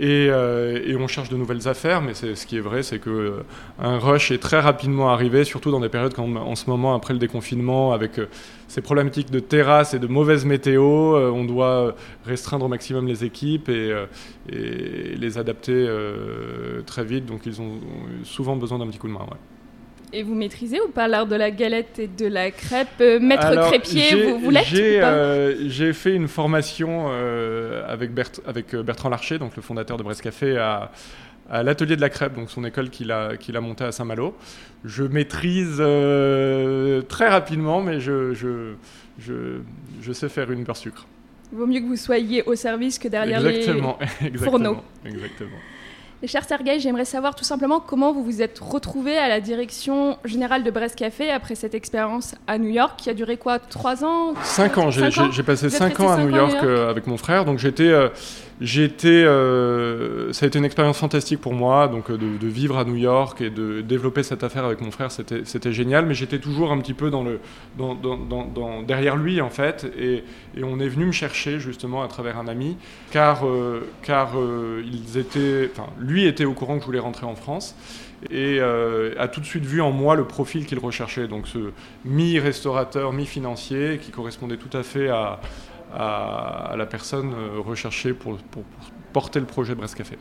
Euh, 0.00 0.80
et, 0.86 0.96
on 0.96 1.08
cherche 1.08 1.28
de 1.28 1.36
nouvelles 1.36 1.66
affaires, 1.68 2.00
mais 2.02 2.14
ce 2.14 2.46
qui 2.46 2.56
est 2.56 2.60
vrai, 2.60 2.82
c'est 2.82 2.98
que 2.98 3.10
euh, 3.10 3.42
un 3.78 3.98
rush 3.98 4.30
est 4.30 4.38
très 4.38 4.60
rapidement 4.60 5.10
arrivé, 5.10 5.44
surtout 5.44 5.70
dans 5.70 5.80
des 5.80 5.88
périodes 5.88 6.14
comme 6.14 6.36
en 6.36 6.54
ce 6.54 6.70
moment 6.70 6.94
après 6.94 7.14
le 7.14 7.18
déconfinement, 7.18 7.92
avec 7.92 8.18
euh, 8.18 8.26
ces 8.68 8.80
problématiques 8.80 9.30
de 9.30 9.40
terrasse 9.40 9.94
et 9.94 9.98
de 9.98 10.06
mauvaise 10.06 10.44
météo, 10.44 10.82
on 10.84 11.44
doit 11.44 11.94
restreindre 12.26 12.66
au 12.66 12.68
maximum 12.68 13.06
les 13.06 13.24
équipes 13.24 13.68
et, 13.68 13.94
les 14.50 15.38
adapter 15.38 15.88
très 16.86 17.04
vite, 17.04 17.26
donc 17.26 17.46
ils 17.46 17.60
ont 17.60 17.78
souvent 18.24 18.56
besoin 18.56 18.78
d'un 18.78 18.86
petit 18.86 18.98
coup 18.98 19.08
de 19.08 19.12
main. 19.12 19.26
Et 20.12 20.22
vous 20.22 20.34
maîtrisez 20.34 20.80
ou 20.80 20.88
pas 20.88 21.06
l'art 21.06 21.26
de 21.26 21.36
la 21.36 21.50
galette 21.50 21.98
et 21.98 22.08
de 22.08 22.26
la 22.26 22.50
crêpe 22.50 22.88
euh, 23.00 23.20
Maître 23.20 23.68
crépier, 23.68 24.24
vous, 24.24 24.38
vous 24.38 24.50
l'êtes 24.50 24.72
euh, 24.72 25.54
J'ai 25.66 25.92
fait 25.92 26.14
une 26.14 26.28
formation 26.28 27.06
euh, 27.08 27.82
avec, 27.86 28.10
avec 28.46 28.74
Bertrand 28.74 29.10
Larcher, 29.10 29.38
donc 29.38 29.54
le 29.56 29.62
fondateur 29.62 29.96
de 29.96 30.02
Brest 30.02 30.22
Café, 30.22 30.56
à, 30.56 30.90
l'atelier 31.62 31.96
de 31.96 32.00
la 32.00 32.08
crêpe, 32.08 32.34
donc 32.34 32.50
son 32.50 32.64
école 32.64 32.90
qu'il 32.90 33.10
a, 33.12 33.60
montée 33.60 33.84
à 33.84 33.92
Saint-Malo. 33.92 34.34
Je 34.84 35.04
maîtrise 35.04 35.76
très 37.08 37.28
rapidement, 37.28 37.82
mais 37.82 38.00
je, 38.00 38.32
je, 38.32 38.74
je, 39.18 39.60
je, 40.00 40.12
sais 40.12 40.28
faire 40.28 40.50
une 40.50 40.64
beurre 40.64 40.76
sucre. 40.76 41.06
Vaut 41.52 41.66
mieux 41.66 41.80
que 41.80 41.86
vous 41.86 41.96
soyez 41.96 42.42
au 42.44 42.54
service 42.54 42.98
que 42.98 43.08
derrière 43.08 43.40
les 43.40 43.56
exactement, 43.56 43.98
fourneaux. 44.44 44.78
Exactement. 45.04 45.56
Et 46.20 46.26
cher 46.26 46.42
Sergei, 46.44 46.80
j'aimerais 46.80 47.04
savoir 47.04 47.36
tout 47.36 47.44
simplement 47.44 47.78
comment 47.78 48.12
vous 48.12 48.24
vous 48.24 48.42
êtes 48.42 48.58
retrouvé 48.58 49.16
à 49.16 49.28
la 49.28 49.40
direction 49.40 50.18
générale 50.24 50.64
de 50.64 50.70
Brest 50.72 50.96
Café 50.96 51.30
après 51.30 51.54
cette 51.54 51.76
expérience 51.76 52.34
à 52.48 52.58
New 52.58 52.70
York 52.70 52.94
qui 52.96 53.08
a 53.08 53.14
duré 53.14 53.36
quoi 53.36 53.60
Trois 53.60 54.04
ans? 54.04 54.34
Cinq 54.42 54.78
ans. 54.78 54.90
J'ai 54.90 55.42
passé 55.44 55.70
cinq 55.70 56.00
ans 56.00 56.10
à 56.10 56.16
New 56.16 56.34
York, 56.34 56.56
euh, 56.64 56.90
avec 56.90 57.06
mon 57.06 57.18
frère. 57.18 57.44
Donc 57.44 57.60
j'étais 57.60 57.84
euh, 57.84 58.08
été, 58.60 59.24
euh, 59.24 60.32
ça 60.32 60.44
a 60.44 60.48
été 60.48 60.58
une 60.58 60.64
expérience 60.64 60.98
fantastique 60.98 61.40
pour 61.40 61.54
moi, 61.54 61.88
donc 61.88 62.10
de, 62.10 62.46
vivre 62.46 62.78
à 62.78 62.84
New 62.84 62.96
York 62.96 63.40
et 63.40 63.50
de 63.50 63.80
développer 63.80 64.22
cette 64.22 64.42
affaire 64.42 64.64
avec 64.64 64.80
mon 64.80 64.90
frère, 64.90 65.10
c'était 65.10 65.72
génial. 65.72 66.06
Mais 66.06 66.14
j'étais 66.14 66.38
toujours 66.38 66.72
un 66.72 66.78
petit 66.78 66.94
peu 66.94 67.10
derrière 68.86 69.16
lui 69.16 69.40
en 69.40 69.50
fait, 69.50 69.86
et, 69.98 70.24
on 70.62 70.80
est 70.80 70.88
venu 70.88 71.06
me 71.06 71.12
chercher 71.12 71.60
justement 71.60 72.02
à 72.02 72.08
travers 72.08 72.38
un 72.38 72.48
ami, 72.48 72.76
car 73.10 73.44
car 74.02 74.32
ils 74.84 75.18
étaient, 75.18 75.70
enfin 75.72 75.88
lui 76.00 76.26
était 76.26 76.44
au 76.44 76.52
courant 76.52 76.74
que 76.76 76.80
je 76.80 76.86
voulais 76.86 76.98
rentrer 76.98 77.26
en 77.26 77.36
France 77.36 77.76
et 78.30 78.58
euh, 78.60 79.14
a 79.18 79.28
tout 79.28 79.40
de 79.40 79.46
suite 79.46 79.64
vu 79.64 79.80
en 79.80 79.92
moi 79.92 80.16
le 80.16 80.24
profil 80.24 80.66
qu'il 80.66 80.78
recherchait, 80.78 81.28
donc 81.28 81.46
ce 81.46 81.70
mi-restaurateur, 82.04 83.12
mi-financier, 83.12 83.98
qui 84.02 84.10
correspondait 84.10 84.56
tout 84.56 84.76
à 84.76 84.82
fait 84.82 85.08
à, 85.08 85.40
à, 85.94 86.74
la 86.76 86.86
personne 86.86 87.32
euh, 87.32 87.60
recherchée 87.60 88.12
pour, 88.12 88.36
pour, 88.36 88.62
porter 89.12 89.40
le 89.40 89.46
projet 89.46 89.74
Brest 89.74 89.94
Café. 89.94 90.18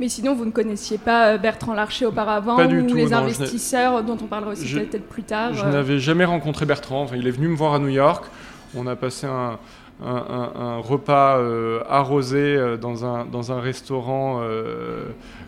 Mais 0.00 0.08
sinon, 0.08 0.34
vous 0.34 0.44
ne 0.44 0.50
connaissiez 0.50 0.98
pas 0.98 1.28
euh, 1.28 1.38
Bertrand 1.38 1.74
Larcher 1.74 2.06
auparavant 2.06 2.56
pas 2.56 2.66
ou 2.66 2.86
tout, 2.88 2.96
les 2.96 3.12
investisseurs 3.12 4.02
dont 4.02 4.18
on 4.20 4.26
parlera 4.26 4.52
aussi 4.52 4.72
peut-être 4.74 5.08
plus 5.08 5.22
tard 5.22 5.54
Je 5.54 5.64
n'avais 5.64 5.98
jamais 5.98 6.24
rencontré 6.24 6.66
Bertrand. 6.66 7.02
Enfin, 7.02 7.16
il 7.16 7.26
est 7.26 7.30
venu 7.30 7.48
me 7.48 7.56
voir 7.56 7.74
à 7.74 7.78
New 7.78 7.88
York. 7.88 8.24
On 8.74 8.86
a 8.86 8.96
passé 8.96 9.26
un, 9.26 9.58
un, 10.04 10.78
repas 10.78 11.38
euh, 11.38 11.82
arrosé 11.88 12.38
euh, 12.38 12.76
dans, 12.76 13.04
un, 13.04 13.24
dans 13.24 13.52
un 13.52 13.60
restaurant 13.60 14.40
euh, 14.42 15.04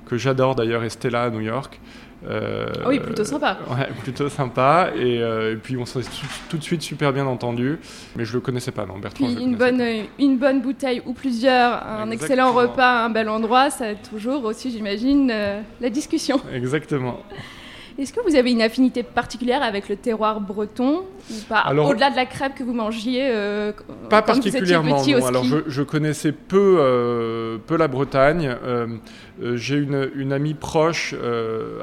que 0.06 0.16
j'adore 0.16 0.54
d'ailleurs, 0.54 0.84
Estella 0.84 1.24
à 1.24 1.30
New 1.30 1.40
York. 1.40 1.80
Ah 2.26 2.88
oui, 2.88 3.00
plutôt 3.00 3.24
sympa. 3.24 3.58
Ouais, 3.68 3.86
plutôt 4.02 4.30
sympa. 4.30 4.92
Et, 4.96 5.20
puis 5.62 5.76
on 5.76 5.84
s'est 5.84 6.00
tout, 6.48 6.56
de 6.56 6.62
suite 6.62 6.80
super 6.80 7.12
bien 7.12 7.26
entendu. 7.26 7.78
Mais 8.16 8.24
je 8.24 8.32
le 8.32 8.40
connaissais 8.40 8.70
pas, 8.70 8.86
non, 8.86 8.98
Bertrand. 8.98 9.26
Puis 9.26 9.44
une 9.44 9.56
bonne, 9.56 9.82
une 10.18 10.38
bonne 10.38 10.62
bouteille 10.62 11.02
ou 11.04 11.12
plusieurs, 11.12 11.86
un 11.86 12.10
excellent 12.10 12.54
repas, 12.54 13.04
un 13.04 13.10
bel 13.10 13.28
endroit, 13.28 13.68
ça 13.68 13.90
aide 13.90 13.98
toujours 14.08 14.42
aussi, 14.44 14.70
j'imagine, 14.70 15.30
la 15.80 15.90
discussion. 15.90 16.40
Exactement. 16.54 17.20
Est-ce 17.96 18.12
que 18.12 18.20
vous 18.28 18.34
avez 18.34 18.50
une 18.50 18.62
affinité 18.62 19.04
particulière 19.04 19.62
avec 19.62 19.88
le 19.88 19.94
terroir 19.94 20.40
breton 20.40 21.04
ou 21.30 21.34
pas 21.48 21.72
Au-delà 21.72 22.10
de 22.10 22.16
la 22.16 22.26
crêpe 22.26 22.56
que 22.56 22.64
vous 22.64 22.72
mangiez 22.72 23.28
euh, 23.30 23.72
Pas 24.10 24.20
particulièrement. 24.20 25.00
non. 25.06 25.26
Alors 25.26 25.44
je, 25.44 25.82
connaissais 25.82 26.32
peu, 26.32 26.78
euh, 26.80 27.58
peu 27.64 27.76
la 27.76 27.86
Bretagne. 27.86 28.52
Euh, 28.64 28.88
j'ai 29.54 29.76
une, 29.76 30.10
une, 30.16 30.32
amie 30.32 30.54
proche, 30.54 31.14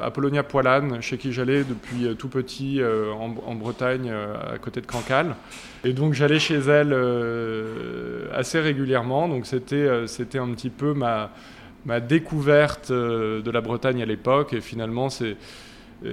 Apollonia 0.02 0.42
Poilane, 0.42 1.00
chez 1.00 1.16
qui 1.16 1.32
j'allais 1.32 1.64
depuis 1.64 2.14
tout 2.16 2.28
petit 2.28 2.80
en, 3.18 3.54
Bretagne, 3.54 4.12
à 4.12 4.58
côté 4.58 4.82
de 4.82 4.86
Cancale. 4.86 5.36
Et 5.84 5.94
donc 5.94 6.12
j'allais 6.12 6.38
chez 6.38 6.58
elle 6.58 6.94
assez 8.34 8.60
régulièrement. 8.60 9.28
Donc 9.28 9.46
c'était 9.46 10.06
c'était 10.06 10.38
un 10.38 10.50
petit 10.50 10.70
peu 10.70 10.92
ma, 10.92 11.30
ma 11.86 12.00
découverte 12.00 12.92
de 12.92 13.50
la 13.50 13.60
Bretagne 13.62 14.02
à 14.02 14.06
l'époque. 14.06 14.52
Et 14.52 14.60
finalement, 14.60 15.08
c'est 15.08 15.36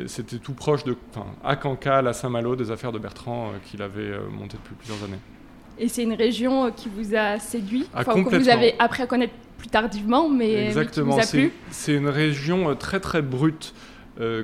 c'était 0.07 0.37
tout 0.37 0.53
proche 0.53 0.83
de, 0.83 0.95
à 1.43 1.55
Cancale, 1.55 2.07
à 2.07 2.13
Saint-Malo, 2.13 2.55
des 2.55 2.71
affaires 2.71 2.91
de 2.91 2.99
Bertrand 2.99 3.47
euh, 3.47 3.57
qu'il 3.65 3.81
avait 3.81 4.01
euh, 4.01 4.29
montées 4.29 4.57
depuis 4.57 4.75
plusieurs 4.75 5.03
années. 5.03 5.19
Et 5.77 5.87
c'est 5.87 6.03
une 6.03 6.13
région 6.13 6.65
euh, 6.65 6.71
qui 6.71 6.89
vous 6.89 7.15
a 7.15 7.39
séduit, 7.39 7.87
ah, 7.93 8.03
que 8.03 8.37
vous 8.37 8.49
avez 8.49 8.75
appris 8.79 9.03
à 9.03 9.07
connaître 9.07 9.33
plus 9.57 9.69
tardivement, 9.69 10.29
mais 10.29 10.67
Exactement. 10.67 11.15
qui 11.15 11.21
vous 11.21 11.27
a 11.27 11.31
plu? 11.31 11.53
C'est 11.71 11.95
une 11.95 12.09
région 12.09 12.75
très 12.75 12.99
très 12.99 13.21
brute 13.21 13.73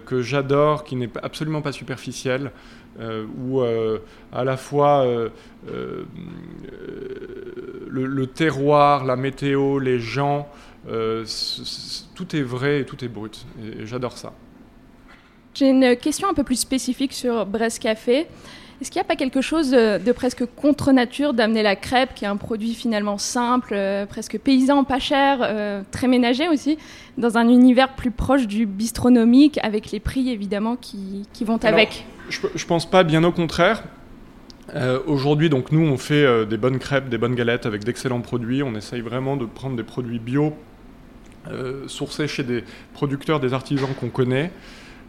que 0.06 0.22
j'adore, 0.22 0.86
qui 0.86 0.96
n'est 0.96 1.10
absolument 1.22 1.62
pas 1.62 1.74
superficielle, 1.74 2.52
où 3.38 3.62
à 3.62 4.44
la 4.46 4.56
fois 4.56 5.06
le, 5.68 6.06
le, 7.90 8.28
terroir, 8.28 9.04
la 9.04 9.18
météo, 9.18 9.80
les 9.80 10.00
gens, 10.00 10.48
tout 10.86 12.36
est 12.38 12.42
vrai 12.42 12.80
et 12.80 12.86
tout 12.86 13.04
est 13.04 13.10
brut. 13.10 13.46
Et 13.62 13.86
j'adore 13.86 14.18
ça. 14.18 14.32
J'ai 15.56 15.70
une 15.70 15.96
question 15.96 16.28
un 16.30 16.34
peu 16.34 16.44
plus 16.44 16.60
spécifique 16.60 17.14
sur 17.14 17.46
Brest 17.46 17.80
Café. 17.80 18.28
Est-ce 18.82 18.92
qu'il 18.92 19.00
n'y 19.00 19.06
a 19.06 19.08
pas 19.08 19.16
quelque 19.16 19.40
chose 19.40 19.72
de, 19.72 20.12
presque 20.12 20.44
contre 20.58 20.92
nature 20.92 21.34
d'amener 21.34 21.64
la 21.64 21.78
crêpe, 21.78 22.14
qui 22.14 22.26
est 22.26 22.28
un 22.28 22.36
produit 22.36 22.74
finalement 22.74 23.18
simple, 23.18 23.70
euh, 23.72 24.06
presque 24.06 24.38
paysan, 24.38 24.84
pas 24.84 25.00
cher, 25.00 25.40
euh, 25.42 25.82
très 25.92 26.10
ménager 26.10 26.50
aussi, 26.50 26.78
dans 27.18 27.38
un 27.38 27.48
univers 27.48 27.96
plus 27.96 28.12
proche 28.12 28.48
du 28.48 28.66
bistronomique, 28.66 29.58
avec 29.64 29.92
les 29.92 30.02
prix 30.02 30.30
évidemment 30.30 30.76
qui, 30.76 31.26
vont 31.46 31.56
avec? 31.64 32.04
Je 32.28 32.40
ne 32.48 32.68
pense 32.68 32.86
pas, 32.86 33.06
bien 33.06 33.24
au 33.24 33.32
contraire. 33.32 33.84
Aujourd'hui, 35.08 35.50
donc 35.50 35.72
nous, 35.72 35.88
on 35.88 35.98
fait 35.98 36.46
des 36.48 36.58
bonnes 36.58 36.80
crêpes, 36.80 37.08
des 37.08 37.18
bonnes 37.18 37.36
galettes 37.36 37.66
avec 37.66 37.86
d'excellents 37.86 38.20
produits. 38.20 38.62
On 38.62 38.76
essaye 38.76 39.00
vraiment 39.00 39.38
de 39.38 39.46
prendre 39.46 39.78
des 39.78 39.84
produits 39.84 40.20
bio 40.20 40.54
sourcés 41.88 42.28
chez 42.28 42.44
des 42.44 42.64
producteurs, 42.94 43.40
des 43.40 43.54
artisans 43.54 43.94
qu'on 43.98 44.10
connaît, 44.10 44.52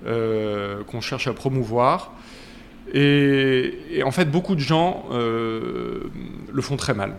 qu'on 0.05 1.01
cherche 1.01 1.27
à 1.27 1.33
promouvoir. 1.33 2.13
Et, 2.95 4.03
en 4.05 4.11
fait, 4.11 4.31
beaucoup 4.31 4.55
de 4.55 4.61
gens 4.61 5.07
le 5.11 6.63
font 6.63 6.77
très 6.77 6.95
mal. 6.95 7.15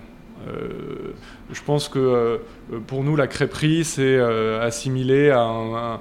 Euh, 0.47 1.13
je 1.51 1.61
pense 1.61 1.89
que 1.89 1.99
euh, 1.99 2.37
pour 2.85 3.03
nous, 3.03 3.15
la 3.15 3.27
crêperie, 3.27 3.83
c'est 3.83 4.01
euh, 4.03 4.65
assimilé 4.65 5.29
à 5.29 5.41
un, 5.41 5.99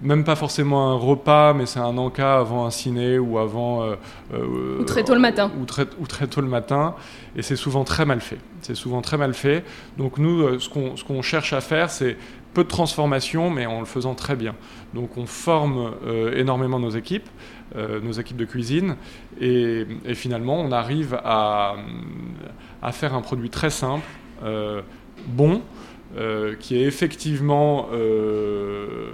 même 0.00 0.24
pas 0.24 0.36
forcément 0.36 0.92
un 0.92 0.94
repas, 0.94 1.52
mais 1.54 1.66
c'est 1.66 1.78
un 1.78 1.96
encas 1.96 2.38
avant 2.38 2.66
un 2.66 2.70
ciné 2.70 3.18
ou 3.18 3.38
avant. 3.38 3.86
ou 4.32 4.84
très 4.84 5.04
tôt 5.04 5.14
le 5.14 5.20
matin. 5.20 5.50
Ou 5.60 5.64
très, 5.64 5.86
ou 6.00 6.06
très 6.06 6.26
tôt 6.26 6.40
le 6.40 6.48
matin. 6.48 6.94
Et 7.36 7.42
c'est 7.42 7.56
souvent 7.56 7.84
très 7.84 8.04
mal 8.04 8.20
fait. 8.20 8.38
C'est 8.60 8.74
souvent 8.74 9.00
très 9.00 9.16
mal 9.16 9.34
fait. 9.34 9.64
Donc 9.98 10.18
nous, 10.18 10.58
ce 10.58 10.68
qu'on 10.68 11.22
cherche 11.22 11.52
à 11.52 11.60
faire, 11.60 11.90
c'est 11.90 12.16
peu 12.54 12.64
de 12.64 12.68
transformation, 12.68 13.50
mais 13.50 13.66
en 13.66 13.80
le 13.80 13.86
faisant 13.86 14.14
très 14.14 14.36
bien. 14.36 14.54
Donc 14.94 15.16
on 15.16 15.26
forme 15.26 15.92
énormément 16.34 16.78
nos 16.78 16.90
équipes, 16.90 17.28
nos 17.74 18.12
équipes 18.12 18.36
de 18.36 18.44
cuisine, 18.44 18.96
et, 19.40 19.86
finalement 20.14 20.60
on 20.60 20.70
arrive 20.70 21.18
à 21.24 21.76
faire 22.92 23.14
un 23.14 23.22
produit 23.22 23.48
très 23.50 23.70
simple, 23.70 24.04
euh, 24.44 24.82
bon, 25.26 25.62
euh, 26.16 26.54
qui 26.58 26.76
est 26.76 26.82
effectivement 26.82 27.88
euh, 27.92 29.12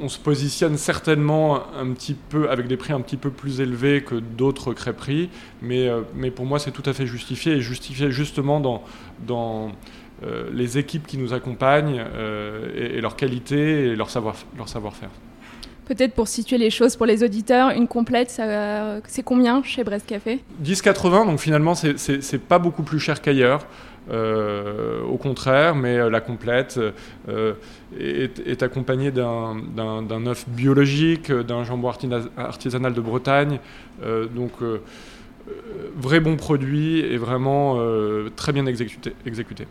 on 0.00 0.08
se 0.08 0.18
positionne 0.18 0.76
certainement 0.76 1.62
un 1.74 1.92
petit 1.92 2.14
peu 2.14 2.50
avec 2.50 2.66
des 2.66 2.76
prix 2.76 2.92
un 2.92 3.00
petit 3.00 3.16
peu 3.16 3.30
plus 3.30 3.60
élevés 3.60 4.02
que 4.02 4.16
d'autres 4.16 4.74
crêperies, 4.74 5.30
mais, 5.62 5.88
mais 6.14 6.30
pour 6.30 6.44
moi 6.44 6.58
c'est 6.58 6.72
tout 6.72 6.82
à 6.84 6.92
fait 6.92 7.06
justifié 7.06 7.52
et 7.52 7.60
justifié 7.60 8.10
justement 8.10 8.60
dans, 8.60 8.82
dans 9.26 9.72
les 10.52 10.78
équipes 10.78 11.06
qui 11.06 11.18
nous 11.18 11.32
accompagnent 11.32 12.02
et, 12.74 13.00
leur 13.00 13.16
qualité 13.16 13.88
et 13.88 13.96
leur 13.96 14.10
savoir-faire. 14.10 14.48
Leur 14.56 14.68
savoir 14.68 14.94
Peut-être 15.86 16.14
pour 16.14 16.26
situer 16.26 16.58
les 16.58 16.70
choses 16.70 16.96
pour 16.96 17.06
les 17.06 17.22
auditeurs, 17.22 17.70
une 17.70 17.86
complète, 17.86 18.30
c'est 18.30 19.22
combien 19.22 19.62
chez 19.62 19.84
Brest 19.84 20.06
Café? 20.06 20.40
10,80, 20.64 21.26
donc 21.26 21.38
finalement 21.38 21.74
c'est 21.74 22.38
pas 22.38 22.58
beaucoup 22.58 22.82
plus 22.82 22.98
cher 22.98 23.20
qu'ailleurs. 23.20 23.66
Euh, 24.08 25.02
au 25.02 25.16
contraire, 25.16 25.74
mais 25.74 25.96
euh, 25.96 26.10
la 26.10 26.20
complète 26.20 26.78
euh, 27.28 27.54
est, 27.98 28.62
accompagnée 28.62 29.10
d'un 29.10 30.26
œuf 30.26 30.48
biologique, 30.48 31.32
d'un 31.32 31.64
jambon 31.64 31.92
artisanal 32.36 32.94
de 32.94 33.00
Bretagne. 33.00 33.58
donc, 34.34 34.52
vrai 35.96 36.20
bon 36.20 36.36
produit 36.36 37.00
et 37.00 37.16
vraiment 37.16 37.78
très 38.36 38.52
bien 38.52 38.66
exécuté. 38.66 39.12
exécuté. 39.24 39.66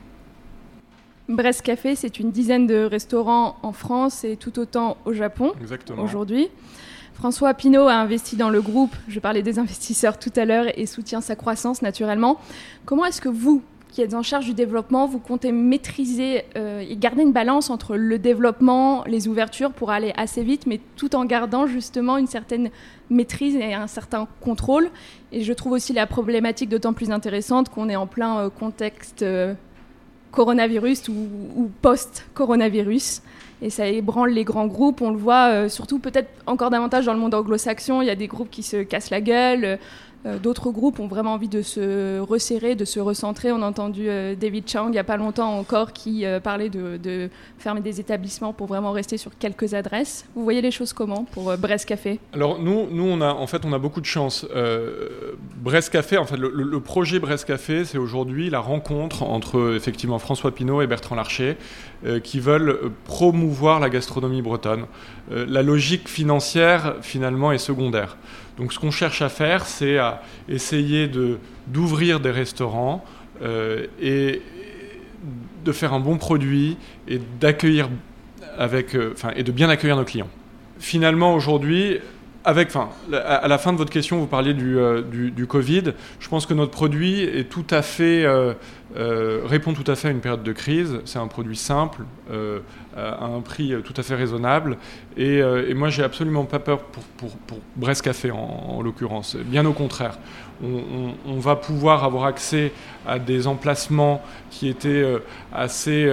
Brest 1.27 1.63
Café, 1.63 1.95
c'est 1.95 2.19
une 2.19 2.31
dizaine 2.31 2.67
de 2.67 2.83
restaurants 2.83 3.57
en 3.63 3.71
France 3.71 4.23
et 4.23 4.37
tout 4.37 4.59
autant 4.59 4.97
au 5.05 5.13
Japon 5.13 5.53
aujourd'hui. 5.97 6.49
François 7.15 7.53
Pinault 7.53 7.87
a 7.87 7.95
investi 7.95 8.35
dans 8.35 8.49
le 8.49 8.61
groupe, 8.61 8.93
je 9.07 9.19
parlais 9.19 9.41
des 9.41 9.57
investisseurs 9.57 10.19
tout 10.19 10.33
à 10.35 10.45
l'heure, 10.45 10.65
et 10.77 10.85
soutient 10.85 11.21
sa 11.21 11.35
croissance 11.35 11.81
naturellement. 11.81 12.39
Comment 12.85 13.05
est-ce 13.05 13.21
que 13.21 13.29
vous, 13.29 13.63
qui 13.89 14.01
êtes 14.01 14.13
en 14.13 14.21
charge 14.21 14.45
du 14.45 14.53
développement, 14.53 15.07
vous 15.07 15.19
comptez 15.19 15.53
maîtriser 15.53 16.43
euh, 16.57 16.83
et 16.87 16.95
garder 16.97 17.23
une 17.23 17.31
balance 17.31 17.69
entre 17.69 17.95
le 17.95 18.19
développement, 18.19 19.03
les 19.07 19.27
ouvertures 19.27 19.71
pour 19.71 19.91
aller 19.91 20.13
assez 20.17 20.43
vite, 20.43 20.67
mais 20.67 20.81
tout 20.97 21.15
en 21.15 21.25
gardant 21.25 21.65
justement 21.65 22.17
une 22.17 22.27
certaine 22.27 22.69
maîtrise 23.09 23.55
et 23.55 23.73
un 23.73 23.87
certain 23.87 24.27
contrôle? 24.41 24.89
Et 25.31 25.41
je 25.41 25.53
trouve 25.53 25.71
aussi 25.71 25.93
la 25.93 26.05
problématique 26.05 26.69
d'autant 26.69 26.93
plus 26.93 27.09
intéressante 27.11 27.69
qu'on 27.69 27.87
est 27.87 27.95
en 27.95 28.07
plein 28.07 28.39
euh, 28.39 28.49
contexte 28.49 29.23
euh, 29.23 29.53
coronavirus 30.35 31.09
ou, 31.09 31.71
post-coronavirus. 31.81 33.21
Et 33.61 33.69
ça 33.69 33.87
ébranle 33.87 34.31
les 34.31 34.43
grands 34.43 34.67
groupes. 34.67 35.01
On 35.01 35.11
le 35.11 35.17
voit 35.17 35.47
euh, 35.47 35.69
surtout 35.69 35.97
peut-être 35.97 36.29
encore 36.45 36.69
davantage 36.69 37.05
dans 37.05 37.13
le 37.13 37.19
monde 37.19 37.33
anglo-saxon. 37.33 38.01
Il 38.01 38.07
y 38.07 38.11
a 38.11 38.15
des 38.15 38.27
groupes 38.27 38.51
qui 38.51 38.61
se 38.61 38.83
cassent 38.83 39.09
la 39.09 39.21
gueule. 39.21 39.79
Euh, 40.25 40.39
d'autres 40.39 40.71
groupes 40.71 40.99
ont 40.99 41.07
vraiment 41.07 41.33
envie 41.33 41.49
de 41.49 41.61
se 41.61 42.19
resserrer, 42.19 42.75
de 42.75 42.85
se 42.85 42.99
recentrer. 42.99 43.51
On 43.51 43.61
a 43.61 43.67
entendu 43.67 44.09
euh, 44.09 44.35
David 44.35 44.67
Chang 44.67 44.87
il 44.87 44.91
n'y 44.91 44.97
a 44.97 45.03
pas 45.03 45.17
longtemps 45.17 45.57
encore 45.57 45.93
qui 45.93 46.25
euh, 46.25 46.39
parlait 46.39 46.69
de, 46.69 47.29
fermer 47.59 47.81
des 47.81 47.99
établissements 47.99 48.53
pour 48.53 48.67
vraiment 48.67 48.91
rester 48.91 49.17
sur 49.17 49.37
quelques 49.37 49.73
adresses. 49.73 50.25
Vous 50.35 50.43
voyez 50.43 50.61
les 50.61 50.71
choses 50.71 50.93
comment 50.93 51.25
pour 51.25 51.55
Brest 51.57 51.85
Café? 51.85 52.19
Alors 52.33 52.59
nous, 52.59 52.87
nous 52.89 53.03
on 53.03 53.21
a, 53.21 53.33
en 53.33 53.47
fait, 53.47 53.65
on 53.65 53.73
a 53.73 53.79
beaucoup 53.79 54.01
de 54.01 54.05
chance. 54.05 54.45
Brest 55.57 55.91
Café, 55.91 56.17
en 56.17 56.25
fait, 56.25 56.37
le, 56.37 56.79
projet 56.79 57.19
Brest 57.19 57.45
Café, 57.45 57.85
c'est 57.85 57.97
aujourd'hui 57.97 58.49
la 58.49 58.59
rencontre 58.59 59.23
entre 59.23 59.73
effectivement 59.75 60.19
François 60.19 60.53
Pinault 60.53 60.81
et 60.81 60.87
Bertrand 60.87 61.15
Larcher 61.15 61.57
qui 62.23 62.39
veulent 62.39 62.91
promouvoir 63.05 63.79
la 63.79 63.89
gastronomie 63.89 64.41
bretonne. 64.41 64.85
la 65.31 65.63
logique 65.63 66.07
financière, 66.07 66.95
finalement, 67.01 67.51
est 67.51 67.57
secondaire. 67.57 68.17
Donc 68.57 68.73
ce 68.73 68.79
qu'on 68.79 68.91
cherche 68.91 69.21
à 69.21 69.29
faire, 69.29 69.65
c'est 69.65 69.97
à 69.97 70.21
essayer 70.47 71.09
d'ouvrir 71.67 72.19
des 72.19 72.31
restaurants 72.31 73.03
euh, 73.41 73.87
et 74.01 74.41
de 75.65 75.71
faire 75.71 75.93
un 75.93 75.99
bon 75.99 76.17
produit 76.17 76.77
euh, 77.09 77.17
et 79.35 79.43
de 79.43 79.51
bien 79.51 79.69
accueillir 79.69 79.97
nos 79.97 80.05
clients. 80.05 80.29
Finalement, 80.79 81.33
aujourd'hui, 81.33 81.99
avec, 82.45 82.69
enfin, 82.69 82.89
à 83.13 83.47
la 83.47 83.57
fin 83.57 83.73
de 83.73 83.77
votre 83.77 83.91
question, 83.91 84.19
vous 84.19 84.27
parliez 84.27 84.53
du, 84.53 84.77
euh, 84.77 85.01
du, 85.01 85.47
Covid. 85.47 85.93
Je 86.19 86.29
pense 86.29 86.45
que 86.45 86.53
notre 86.53 86.71
produit 86.71 87.21
est 87.21 87.49
tout 87.49 87.65
à 87.69 87.81
fait, 87.81 88.25
répond 88.95 89.73
tout 89.73 89.89
à 89.89 89.95
fait 89.95 90.09
à 90.09 90.11
une 90.11 90.21
période 90.21 90.43
de 90.43 90.53
crise. 90.53 90.99
C'est 91.05 91.19
un 91.19 91.27
produit 91.27 91.57
simple, 91.57 92.03
euh, 92.31 92.59
à 92.95 93.25
un 93.25 93.41
prix 93.41 93.73
tout 93.83 93.93
à 93.97 94.03
fait 94.03 94.15
raisonnable. 94.15 94.77
Et, 95.17 95.41
euh, 95.41 95.69
et 95.69 95.73
moi, 95.73 95.89
j'ai 95.89 96.03
absolument 96.03 96.45
pas 96.45 96.59
peur 96.59 96.79
pour, 96.83 97.03
pour, 97.03 97.29
pour 97.37 97.57
Brest 97.75 98.01
Café 98.01 98.31
en 98.31 98.81
l'occurrence. 98.81 99.35
Bien 99.35 99.65
au 99.65 99.73
contraire. 99.73 100.17
On, 100.63 101.13
on, 101.27 101.39
va 101.39 101.55
pouvoir 101.55 102.03
avoir 102.03 102.25
accès 102.25 102.71
à 103.05 103.19
des 103.19 103.45
emplacements 103.45 104.21
qui 104.49 104.69
étaient 104.69 104.87
euh, 104.87 105.19
assez. 105.53 106.09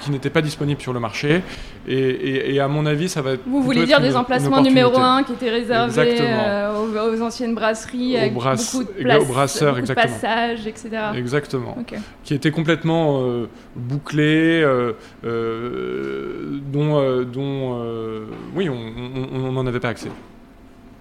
qui 0.00 0.10
n'étaient 0.10 0.30
pas 0.30 0.42
disponibles 0.42 0.80
sur 0.80 0.92
le 0.92 1.00
marché. 1.00 1.42
Et, 1.86 2.54
et, 2.54 2.60
à 2.60 2.68
mon 2.68 2.86
avis, 2.86 3.08
ça 3.08 3.22
va 3.22 3.32
être. 3.32 3.42
Vous 3.46 3.62
voulez 3.62 3.86
dire 3.86 4.00
des 4.00 4.16
emplacements 4.16 4.62
numéro 4.62 4.98
un 4.98 5.22
qui 5.22 5.32
étaient 5.32 5.50
réservés 5.50 6.20
aux, 6.74 7.22
anciennes 7.22 7.54
brasseries, 7.54 8.16
avec 8.16 8.34
beaucoup 8.34 8.84
de 8.84 9.02
place, 9.02 9.22
aux 9.22 9.26
brasseurs, 9.26 9.74
beaucoup 9.74 9.88
de 9.88 9.94
passages, 9.94 10.66
etc. 10.66 10.90
Exactement. 11.16 11.76
Qui 12.24 12.34
étaient 12.34 12.50
complètement 12.50 13.44
bouclés, 13.76 14.62
euh, 14.62 14.92
euh, 15.24 16.58
dont, 16.72 16.98
euh, 16.98 17.24
dont 17.24 18.26
oui, 18.54 18.68
on 18.68 19.52
n'en 19.52 19.66
avait 19.66 19.80
pas 19.80 19.88
accès. 19.88 20.10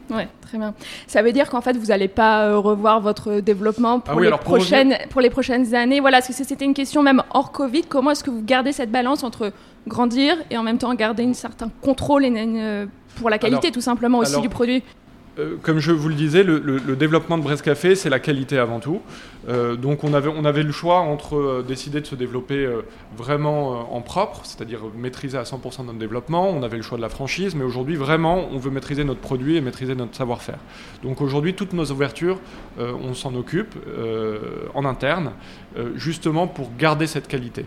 Ouais, 0.09 0.27
très 0.41 0.57
bien. 0.57 0.73
Ça 1.07 1.21
veut 1.21 1.31
dire 1.31 1.49
qu'en 1.49 1.61
fait, 1.61 1.77
vous 1.77 1.87
n'allez 1.87 2.07
pas 2.07 2.55
revoir 2.57 2.99
votre 3.01 3.39
développement 3.39 3.99
pour, 3.99 4.19
ah 4.19 4.21
les 4.21 4.31
prochaines, 4.31 4.97
pour, 5.09 5.21
les 5.21 5.29
prochaines 5.29 5.73
années. 5.75 5.99
Voilà, 5.99 6.17
parce 6.17 6.27
que 6.27 6.33
c'était 6.33 6.65
une 6.65 6.73
question 6.73 7.03
même 7.03 7.23
hors 7.33 7.51
Covid. 7.51 7.83
Comment 7.83 8.11
est-ce 8.11 8.23
que 8.23 8.31
vous 8.31 8.43
gardez 8.43 8.71
cette 8.71 8.91
balance 8.91 9.23
entre 9.23 9.51
grandir 9.87 10.35
et 10.49 10.57
en 10.57 10.63
même 10.63 10.77
temps 10.77 10.93
garder 10.93 11.23
un 11.23 11.33
certain 11.33 11.69
contrôle 11.81 12.25
pour 13.15 13.29
la 13.29 13.37
qualité, 13.37 13.71
tout 13.71 13.81
simplement, 13.81 14.19
aussi 14.19 14.39
du 14.41 14.49
produit? 14.49 14.83
Euh, 15.39 15.55
comme 15.61 15.79
je 15.79 15.91
vous 15.91 16.09
le 16.09 16.15
disais, 16.15 16.43
le, 16.43 16.59
développement 16.95 17.37
de 17.37 17.43
Brest 17.43 17.63
Café, 17.63 17.95
c'est 17.95 18.09
la 18.09 18.19
qualité 18.19 18.59
avant 18.59 18.79
tout. 18.79 19.01
Euh, 19.49 19.75
donc 19.75 20.03
on 20.03 20.13
avait, 20.13 20.29
on 20.29 20.45
avait 20.45 20.63
le 20.63 20.71
choix 20.71 20.99
entre 20.99 21.35
euh, 21.35 21.65
décider 21.67 22.01
de 22.01 22.05
se 22.05 22.15
développer 22.15 22.69
vraiment 23.17 23.93
en 23.93 24.01
propre, 24.01 24.41
c'est-à-dire 24.43 24.81
maîtriser 24.95 25.37
à 25.37 25.43
100% 25.43 25.85
notre 25.85 25.97
développement. 25.97 26.49
On 26.49 26.61
avait 26.61 26.77
le 26.77 26.83
choix 26.83 26.97
de 26.97 27.01
la 27.01 27.09
franchise, 27.09 27.55
mais 27.55 27.63
aujourd'hui 27.63 27.95
vraiment, 27.95 28.47
on 28.51 28.57
veut 28.57 28.71
maîtriser 28.71 29.03
notre 29.03 29.21
produit 29.21 29.55
et 29.55 29.61
maîtriser 29.61 29.95
notre 29.95 30.15
savoir-faire. 30.15 30.59
Donc 31.01 31.21
aujourd'hui, 31.21 31.53
toutes 31.53 31.73
nos 31.73 31.85
ouvertures, 31.85 32.39
on 32.79 33.13
s'en 33.13 33.35
occupe 33.35 33.75
en 34.73 34.85
interne, 34.85 35.31
justement 35.95 36.47
pour 36.47 36.71
garder 36.77 37.07
cette 37.07 37.27
qualité. 37.27 37.65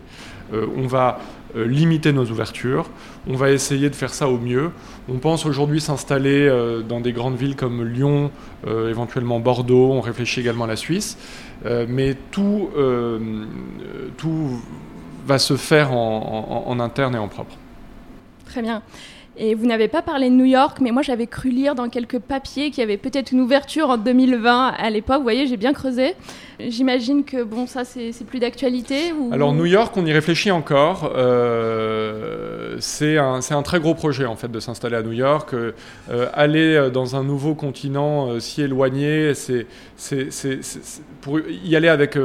on 0.53 0.87
va 0.87 1.19
limiter 1.55 2.13
nos 2.13 2.25
ouvertures, 2.25 2.89
on 3.27 3.35
va 3.35 3.51
essayer 3.51 3.89
de 3.89 3.95
faire 3.95 4.13
ça 4.13 4.27
au 4.27 4.37
mieux. 4.37 4.71
On 5.09 5.17
pense 5.17 5.45
aujourd'hui 5.45 5.81
s'installer 5.81 6.49
dans 6.87 6.99
des 6.99 7.13
grandes 7.13 7.37
villes 7.37 7.55
comme 7.55 7.83
Lyon, 7.83 8.31
euh, 8.65 8.89
éventuellement 8.89 9.39
Bordeaux, 9.39 9.91
on 9.91 10.01
réfléchit 10.01 10.39
également 10.39 10.65
à 10.65 10.67
la 10.67 10.75
Suisse, 10.75 11.17
euh, 11.65 11.85
mais 11.87 12.15
tout, 12.31 12.69
euh, 12.75 13.45
tout 14.17 14.59
va 15.25 15.37
se 15.37 15.55
faire 15.57 15.91
en, 15.91 16.79
interne 16.79 17.15
et 17.15 17.19
en 17.19 17.27
propre. 17.27 17.55
Très 18.45 18.61
bien. 18.61 18.81
Et 19.39 19.53
vous 19.53 19.67
n'avez 19.67 19.87
pas 19.87 20.01
parlé 20.01 20.29
de 20.29 20.35
New 20.35 20.45
York, 20.45 20.77
mais 20.81 20.91
moi 20.91 21.03
j'avais 21.03 21.27
cru 21.27 21.49
lire 21.49 21.75
dans 21.75 21.89
quelques 21.89 22.17
papiers 22.17 22.71
qu'il 22.71 22.79
y 22.79 22.83
avait 22.83 22.97
peut-être 22.97 23.31
une 23.31 23.41
ouverture 23.41 23.89
en 23.91 23.97
2020 23.97 24.73
à 24.77 24.89
l'époque. 24.89 25.17
Vous 25.17 25.23
voyez, 25.23 25.45
j'ai 25.45 25.57
bien 25.57 25.73
creusé. 25.73 26.15
J'imagine 26.59 27.23
que 27.23 27.43
bon, 27.43 27.67
ça 27.67 27.85
c'est 27.85 28.25
plus 28.25 28.39
d'actualité. 28.39 29.13
Alors 29.31 29.53
New 29.53 29.65
York, 29.65 29.95
on 29.95 30.05
y 30.07 30.11
réfléchit 30.11 30.49
encore. 30.49 31.13
Euh, 31.15 32.77
c'est 32.79 33.17
un, 33.17 33.61
très 33.63 33.79
gros 33.79 33.93
projet 33.93 34.25
en 34.25 34.35
fait 34.35 34.51
de 34.51 34.59
s'installer 34.59 34.95
à 34.95 35.03
New 35.03 35.11
York. 35.11 35.53
Euh, 35.53 35.73
aller 36.33 36.89
dans 36.91 37.15
un 37.15 37.23
nouveau 37.23 37.53
continent 37.53 38.31
euh, 38.31 38.39
si 38.39 38.63
éloigné, 38.63 39.33
c'est 39.35 39.67
pour 41.21 41.39
y 41.39 41.75
aller 41.75 41.89
avec, 41.89 42.17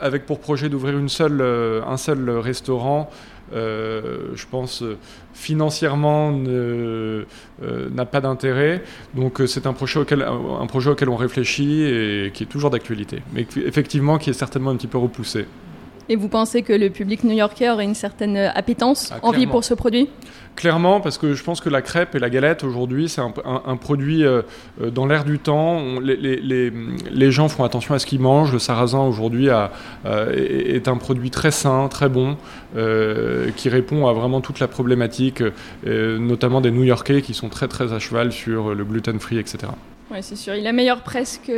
avec 0.00 0.26
pour 0.26 0.40
projet 0.40 0.68
d'ouvrir 0.68 0.98
une 0.98 1.08
un 1.08 1.96
seul 1.96 2.30
restaurant. 2.30 3.08
Euh, 3.54 4.30
je 4.34 4.46
pense, 4.46 4.84
financièrement 5.32 6.32
euh, 6.46 7.24
n'a 7.60 8.04
pas 8.04 8.20
d'intérêt. 8.20 8.82
Donc 9.14 9.40
euh, 9.40 9.46
c'est 9.46 9.66
un 9.66 9.72
projet, 9.72 10.00
auquel, 10.00 10.22
un 10.22 10.66
projet 10.66 10.90
auquel 10.90 11.08
on 11.08 11.16
réfléchit 11.16 11.82
et 11.82 12.30
qui 12.34 12.42
est 12.42 12.46
toujours 12.46 12.70
d'actualité, 12.70 13.22
mais 13.32 13.46
effectivement 13.64 14.18
qui 14.18 14.30
est 14.30 14.34
certainement 14.34 14.70
un 14.70 14.76
petit 14.76 14.86
peu 14.86 14.98
repoussé. 14.98 15.46
Et 16.10 16.16
vous 16.16 16.28
pensez 16.28 16.62
que 16.62 16.72
le 16.72 16.88
public 16.88 17.22
new-yorkais 17.22 17.68
aurait 17.68 17.84
une 17.84 17.94
certaine 17.94 18.36
appétence, 18.36 19.10
ah, 19.12 19.18
envie 19.22 19.46
pour 19.46 19.62
ce 19.62 19.74
produit? 19.74 20.08
Clairement, 20.56 21.00
parce 21.00 21.18
que 21.18 21.34
je 21.34 21.44
pense 21.44 21.60
que 21.60 21.68
la 21.68 21.82
crêpe 21.82 22.16
et 22.16 22.18
la 22.18 22.30
galette 22.30 22.64
aujourd'hui, 22.64 23.08
c'est 23.08 23.20
un, 23.20 23.76
produit 23.76 24.24
euh, 24.24 24.42
euh, 24.82 24.90
dans 24.90 25.06
l'air 25.06 25.24
du 25.24 25.38
temps. 25.38 26.00
les, 26.00 27.30
gens 27.30 27.48
font 27.48 27.62
attention 27.62 27.94
à 27.94 27.98
ce 27.98 28.06
qu'ils 28.06 28.20
mangent. 28.20 28.52
Le 28.52 28.58
sarrasin 28.58 29.00
aujourd'hui 29.00 29.50
est 30.06 30.88
un 30.88 30.96
produit 30.96 31.30
très 31.30 31.50
sain, 31.50 31.88
très 31.88 32.08
bon, 32.08 32.36
euh, 32.76 33.50
qui 33.54 33.68
répond 33.68 34.08
à 34.08 34.12
vraiment 34.12 34.40
toute 34.40 34.58
la 34.58 34.66
problématique, 34.66 35.42
notamment 35.84 36.60
des 36.60 36.70
New-Yorkais 36.70 37.22
qui 37.22 37.34
sont 37.34 37.50
très 37.50 37.68
très 37.68 37.92
à 37.92 37.98
cheval 37.98 38.32
sur 38.32 38.74
le 38.74 38.84
gluten-free, 38.84 39.38
etc. 39.38 39.58
Oui, 40.10 40.18
c'est 40.22 40.36
sûr. 40.36 40.54
Il 40.54 40.66
est 40.66 40.72
meilleur 40.72 41.02
presque 41.02 41.52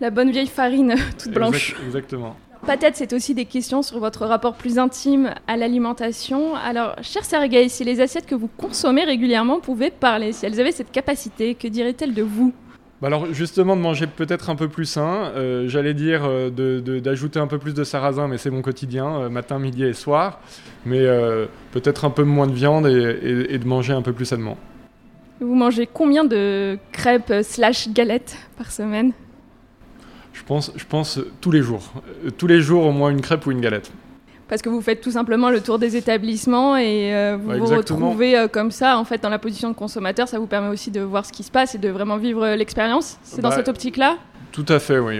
la 0.00 0.10
bonne 0.10 0.30
vieille 0.30 0.46
farine 0.46 0.96
toute 1.22 1.32
blanche. 1.32 1.76
exactement. 1.86 2.36
Peut-être 2.66 2.96
c'est 2.96 3.12
aussi 3.12 3.32
des 3.32 3.44
questions 3.44 3.80
sur 3.82 4.00
votre 4.00 4.26
rapport 4.26 4.54
plus 4.54 4.80
intime 4.80 5.32
à 5.46 5.56
l'alimentation. 5.56 6.56
Alors, 6.56 6.96
cher 7.00 7.24
Sergei, 7.24 7.68
si 7.68 7.84
les 7.84 8.00
assiettes 8.00 8.26
que 8.26 8.34
vous 8.34 8.48
consommez 8.48 9.04
régulièrement 9.04 9.60
pouvaient 9.60 9.92
parler, 9.92 10.32
si 10.32 10.46
elles 10.46 10.60
avaient 10.60 10.72
cette 10.72 10.90
capacité, 10.90 11.54
que 11.54 11.68
diraient-elles 11.68 12.12
de 12.12 12.24
vous? 12.24 12.52
Bah 13.00 13.06
alors 13.06 13.32
justement 13.32 13.76
de 13.76 13.82
manger 13.82 14.08
peut-être 14.08 14.50
un 14.50 14.56
peu 14.56 14.68
plus 14.68 14.86
sain, 14.86 15.30
euh, 15.36 15.68
j'allais 15.68 15.94
dire 15.94 16.22
euh, 16.24 16.50
d'ajouter 16.98 17.38
un 17.38 17.46
peu 17.46 17.58
plus 17.58 17.72
de 17.72 17.84
sarrasin, 17.84 18.26
mais 18.26 18.36
c'est 18.36 18.50
mon 18.50 18.62
quotidien, 18.62 19.20
euh, 19.20 19.28
matin, 19.28 19.60
midi 19.60 19.84
et 19.84 19.92
soir, 19.92 20.40
mais 20.84 21.06
peut-être 21.70 22.04
un 22.04 22.10
peu 22.10 22.24
moins 22.24 22.48
de 22.48 22.54
viande 22.54 22.88
et, 22.88 23.54
et, 23.54 23.58
de 23.58 23.66
manger 23.66 23.92
un 23.92 24.02
peu 24.02 24.12
plus 24.12 24.24
sainement. 24.24 24.56
Vous 25.40 25.54
mangez 25.54 25.86
combien 25.86 26.24
de 26.24 26.78
crêpes 26.90 27.32
slash 27.42 27.90
galettes 27.90 28.36
par 28.58 28.72
semaine? 28.72 29.12
Je 30.36 30.44
pense, 30.44 30.70
je 30.76 30.84
pense 30.84 31.18
tous 31.40 31.50
les 31.50 31.62
jours. 31.62 31.92
Euh, 32.24 32.30
tous 32.30 32.46
les 32.46 32.60
jours, 32.60 32.84
au 32.84 32.92
moins 32.92 33.10
une 33.10 33.22
crêpe 33.22 33.46
ou 33.46 33.50
une 33.50 33.60
galette. 33.60 33.90
Parce 34.48 34.62
que 34.62 34.68
vous 34.68 34.82
faites 34.82 35.00
tout 35.00 35.10
simplement 35.10 35.50
le 35.50 35.60
tour 35.60 35.78
des 35.78 35.96
établissements 35.96 36.76
et 36.76 37.12
euh, 37.14 37.36
vous 37.40 37.56
vous 37.56 37.74
retrouvez 37.74 38.38
euh, 38.38 38.46
comme 38.46 38.70
ça, 38.70 38.98
en 38.98 39.04
fait, 39.04 39.20
dans 39.22 39.30
la 39.30 39.40
position 39.40 39.70
de 39.70 39.74
consommateur. 39.74 40.28
Ça 40.28 40.38
vous 40.38 40.46
permet 40.46 40.68
aussi 40.68 40.90
de 40.90 41.00
voir 41.00 41.24
ce 41.24 41.32
qui 41.32 41.42
se 41.42 41.50
passe 41.50 41.74
et 41.74 41.78
de 41.78 41.88
vraiment 41.88 42.18
vivre 42.18 42.46
l'expérience. 42.54 43.18
C'est 43.22 43.40
dans 43.40 43.48
bah, 43.48 43.56
cette 43.56 43.68
optique-là? 43.68 44.18
Tout 44.52 44.66
à 44.68 44.78
fait, 44.78 44.98
oui. 44.98 45.18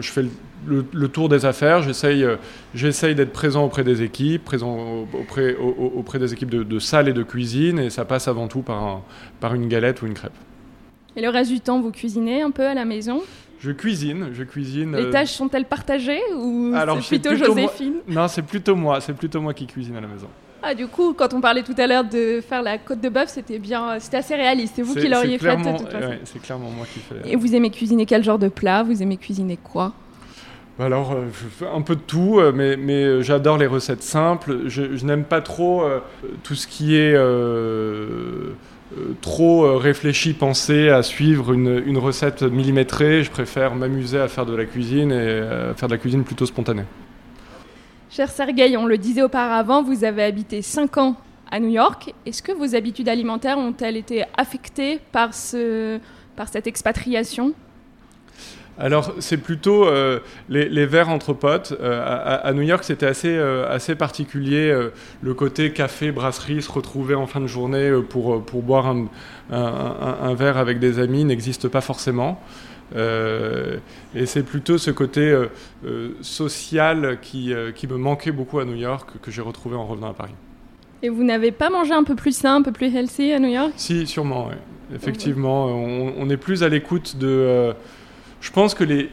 je 0.00 0.10
fais 0.10 0.24
le, 0.66 1.08
tour 1.08 1.28
des 1.28 1.46
affaires. 1.46 1.82
J'essaye, 1.82 2.26
j'essaye 2.74 3.14
d'être 3.14 3.32
présent 3.32 3.64
auprès 3.64 3.84
des 3.84 4.02
équipes, 4.02 4.44
présent 4.44 5.06
auprès, 5.14 5.56
auprès 5.56 6.18
des 6.18 6.32
équipes 6.32 6.50
de, 6.50 6.62
de, 6.62 6.78
salle 6.78 7.08
et 7.08 7.12
de 7.12 7.22
cuisine. 7.22 7.78
Et 7.78 7.90
ça 7.90 8.04
passe 8.04 8.28
avant 8.28 8.48
tout 8.48 8.60
par, 8.60 9.00
par 9.40 9.54
une 9.54 9.68
galette 9.68 10.02
ou 10.02 10.06
une 10.06 10.14
crêpe. 10.14 10.36
Et 11.16 11.22
le 11.22 11.28
reste 11.28 11.50
du 11.50 11.60
temps, 11.60 11.80
vous 11.80 11.90
cuisinez 11.90 12.42
un 12.42 12.50
peu 12.50 12.66
à 12.66 12.74
la 12.74 12.84
maison? 12.84 13.22
Je 13.62 13.70
cuisine, 13.70 14.30
je 14.32 14.42
cuisine. 14.42 14.96
Les 14.96 15.04
euh, 15.04 15.10
tâches 15.10 15.32
sont-elles 15.32 15.66
partagées 15.66 16.20
ou 16.36 16.74
c'est 17.00 17.20
plutôt, 17.20 17.36
Joséphine? 17.36 17.94
Non, 18.08 18.26
c'est 18.26 18.42
plutôt 18.42 18.74
moi, 18.74 19.00
c'est 19.00 19.12
plutôt 19.12 19.40
moi 19.40 19.54
qui 19.54 19.66
cuisine 19.66 19.96
à 19.96 20.00
la 20.00 20.08
maison. 20.08 20.26
Ah, 20.64 20.74
du 20.74 20.86
coup, 20.88 21.12
quand 21.12 21.32
on 21.32 21.40
parlait 21.40 21.62
tout 21.62 21.74
à 21.78 21.86
l'heure 21.86 22.04
de 22.04 22.40
faire 22.40 22.62
la 22.62 22.78
côte 22.78 23.00
de 23.00 23.08
bœuf, 23.08 23.28
c'était 23.28 23.58
bien, 23.58 23.98
c'était 24.00 24.18
assez 24.18 24.34
réaliste. 24.34 24.74
C'est 24.76 24.82
vous 24.82 24.94
qui 24.94 25.08
l'auriez 25.08 25.38
faite 25.38 25.58
de 25.60 25.78
toute 25.78 25.90
façon. 25.90 26.12
c'est 26.24 26.42
clairement 26.42 26.70
moi 26.70 26.86
qui 26.92 27.00
fais. 27.00 27.30
Et 27.30 27.36
vous 27.36 27.54
aimez 27.54 27.70
cuisiner 27.70 28.04
quel 28.04 28.24
genre 28.24 28.38
de 28.38 28.48
plat? 28.48 28.82
Vous 28.82 29.02
aimez 29.02 29.16
cuisiner 29.16 29.56
quoi? 29.56 29.92
Alors, 30.78 31.12
euh, 31.12 31.26
je 31.32 31.48
fais 31.48 31.66
un 31.72 31.82
peu 31.82 31.94
de 31.94 32.00
tout, 32.00 32.40
euh, 32.40 32.50
mais, 32.52 32.76
mais 32.76 33.22
j'adore 33.22 33.58
les 33.58 33.66
recettes 33.66 34.02
simples. 34.02 34.62
Je, 34.66 34.96
je 34.96 35.04
n'aime 35.04 35.24
pas 35.24 35.40
trop 35.40 35.84
tout 36.42 36.54
ce 36.54 36.66
qui 36.66 36.96
est 36.96 37.14
euh, 37.14 38.52
trop 39.20 39.64
euh, 39.64 39.76
réfléchi, 39.76 40.34
pensé 40.34 40.88
à 40.88 41.02
suivre 41.02 41.52
une, 41.52 41.98
recette 41.98 42.42
millimétrée. 42.42 43.22
Je 43.22 43.30
préfère 43.30 43.74
m'amuser 43.74 44.18
à 44.18 44.28
faire 44.28 44.46
de 44.46 44.54
la 44.54 44.64
cuisine 44.64 45.10
et 45.10 45.14
euh, 45.16 45.72
à 45.72 45.74
faire 45.74 45.88
de 45.88 45.94
la 45.94 45.98
cuisine 45.98 46.24
plutôt 46.24 46.46
spontanée. 46.46 46.84
Cher 48.10 48.30
Sergei, 48.30 48.76
on 48.76 48.86
le 48.86 48.98
disait 48.98 49.22
auparavant, 49.22 49.82
vous 49.82 50.04
avez 50.04 50.22
habité 50.22 50.62
5 50.62 50.98
ans 50.98 51.16
à 51.50 51.60
New 51.60 51.68
York. 51.68 52.14
Est-ce 52.26 52.42
que 52.42 52.52
vos 52.52 52.74
habitudes 52.74 53.08
alimentaires 53.08 53.58
ont-elles 53.58 53.96
été 53.96 54.24
affectées 54.36 55.00
par, 55.12 55.34
ce, 55.34 55.98
par 56.36 56.48
cette 56.48 56.66
expatriation? 56.66 57.54
Alors, 58.78 59.14
c'est 59.18 59.36
plutôt 59.36 59.86
euh, 59.86 60.20
les, 60.48 60.86
verres 60.86 61.10
entre 61.10 61.34
potes. 61.34 61.76
Euh, 61.80 62.38
à, 62.42 62.52
New 62.52 62.62
York, 62.62 62.84
c'était 62.84 63.06
assez, 63.06 63.28
euh, 63.28 63.68
assez 63.68 63.94
particulier. 63.94 64.74
le 65.22 65.34
côté 65.34 65.72
café, 65.72 66.10
brasserie, 66.10 66.62
se 66.62 66.70
retrouver 66.70 67.14
en 67.14 67.26
fin 67.26 67.40
de 67.40 67.46
journée 67.46 67.92
pour, 68.08 68.42
pour 68.44 68.62
boire 68.62 68.86
un, 68.86 69.08
un, 69.50 70.34
verre 70.34 70.56
avec 70.56 70.78
des 70.78 70.98
amis 70.98 71.24
n'existe 71.24 71.68
pas 71.68 71.80
forcément. 71.80 72.40
et 72.94 74.26
c'est 74.26 74.42
plutôt 74.42 74.78
ce 74.78 74.90
côté 74.90 75.36
social 76.22 77.18
qui, 77.20 77.52
qui 77.74 77.86
me 77.86 77.96
manquait 77.96 78.32
beaucoup 78.32 78.58
à 78.58 78.64
New 78.64 78.76
York 78.76 79.10
que 79.20 79.30
j'ai 79.30 79.42
retrouvé 79.42 79.76
en 79.76 79.86
revenant 79.86 80.10
à 80.10 80.14
Paris. 80.14 80.34
Et 81.02 81.08
vous 81.08 81.24
n'avez 81.24 81.50
pas 81.50 81.68
mangé 81.68 81.92
un 81.92 82.04
peu 82.04 82.14
plus 82.14 82.34
sain, 82.34 82.56
un 82.56 82.62
peu 82.62 82.72
plus 82.72 82.94
healthy 82.94 83.32
à 83.32 83.38
New 83.38 83.48
York? 83.48 83.72
Si, 83.76 84.06
sûrement, 84.06 84.50
effectivement. 84.94 85.66
On, 85.66 86.14
on, 86.16 86.30
est 86.30 86.36
plus 86.36 86.62
à 86.62 86.68
l'écoute 86.68 87.16
de 87.18 87.74
je 88.42 88.50
pense 88.50 88.74
que 88.74 88.82
les, 88.82 89.08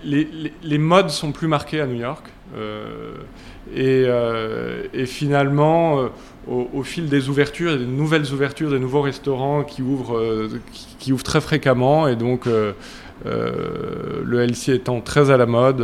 les, 0.63 0.78
modes 0.80 1.12
sont 1.12 1.32
plus 1.32 1.48
marqués 1.48 1.80
à 1.80 1.86
New 1.86 2.00
York. 2.00 2.26
Euh, 2.58 3.13
et, 3.76 4.06
euh, 4.08 4.88
et, 4.92 5.06
finalement, 5.06 6.00
euh, 6.00 6.08
au, 6.48 6.82
fil 6.82 7.10
des 7.10 7.30
ouvertures, 7.30 7.78
des 7.78 7.86
nouvelles 7.86 8.34
ouvertures, 8.34 8.72
des 8.72 8.80
nouveaux 8.80 9.04
restaurants 9.04 9.63
qui 9.63 9.84
ouvrent, 9.84 10.50
qui, 10.98 11.13
ouvrent 11.13 11.24
très 11.24 11.42
fréquemment, 11.42 12.08
et 12.08 12.15
donc 12.15 12.48
le 12.48 14.39
LC 14.44 14.70
étant 14.70 15.00
très 15.00 15.30
à 15.30 15.38
la 15.38 15.46
mode, 15.46 15.78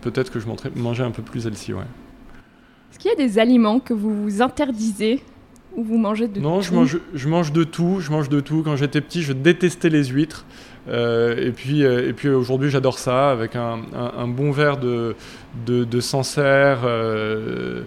peut-être 0.00 0.32
que 0.32 0.40
je 0.40 0.46
mangeais 0.74 1.04
un 1.04 1.12
peu 1.12 1.22
plus 1.22 1.46
LC. 1.46 1.72
Ouais. 1.72 1.84
Est-ce 2.90 2.98
qu'il 2.98 3.10
y 3.12 3.14
a 3.14 3.16
des 3.16 3.38
aliments 3.38 3.78
que 3.78 3.94
vous 3.94 4.24
vous 4.24 4.42
interdisez 4.42 5.22
ou 5.76 5.84
vous 5.84 5.98
mangez 5.98 6.28
de 6.28 6.40
non, 6.40 6.50
tout 6.50 6.54
Non, 6.56 6.60
je 6.60 6.74
mange, 6.74 6.98
je 7.14 7.28
mange 7.28 7.52
de 7.52 7.64
tout. 7.64 8.00
Je 8.00 8.10
mange 8.10 8.28
de 8.28 8.40
tout. 8.40 8.62
Quand 8.62 8.76
j'étais 8.76 9.00
petit, 9.00 9.22
je 9.22 9.32
détestais 9.32 9.88
les 9.88 10.04
huîtres. 10.04 10.44
Euh, 10.88 11.36
et 11.36 11.52
puis, 11.52 11.84
euh, 11.84 12.08
et 12.08 12.12
puis 12.12 12.28
aujourd'hui, 12.28 12.68
j'adore 12.68 12.98
ça 12.98 13.30
avec 13.30 13.54
un, 13.54 13.80
un, 13.94 14.26
bon 14.26 14.50
verre 14.50 14.78
de, 14.78 15.14
de, 15.64 15.84
de 15.84 16.00
Sancerre. 16.00 16.80
Euh, 16.84 17.84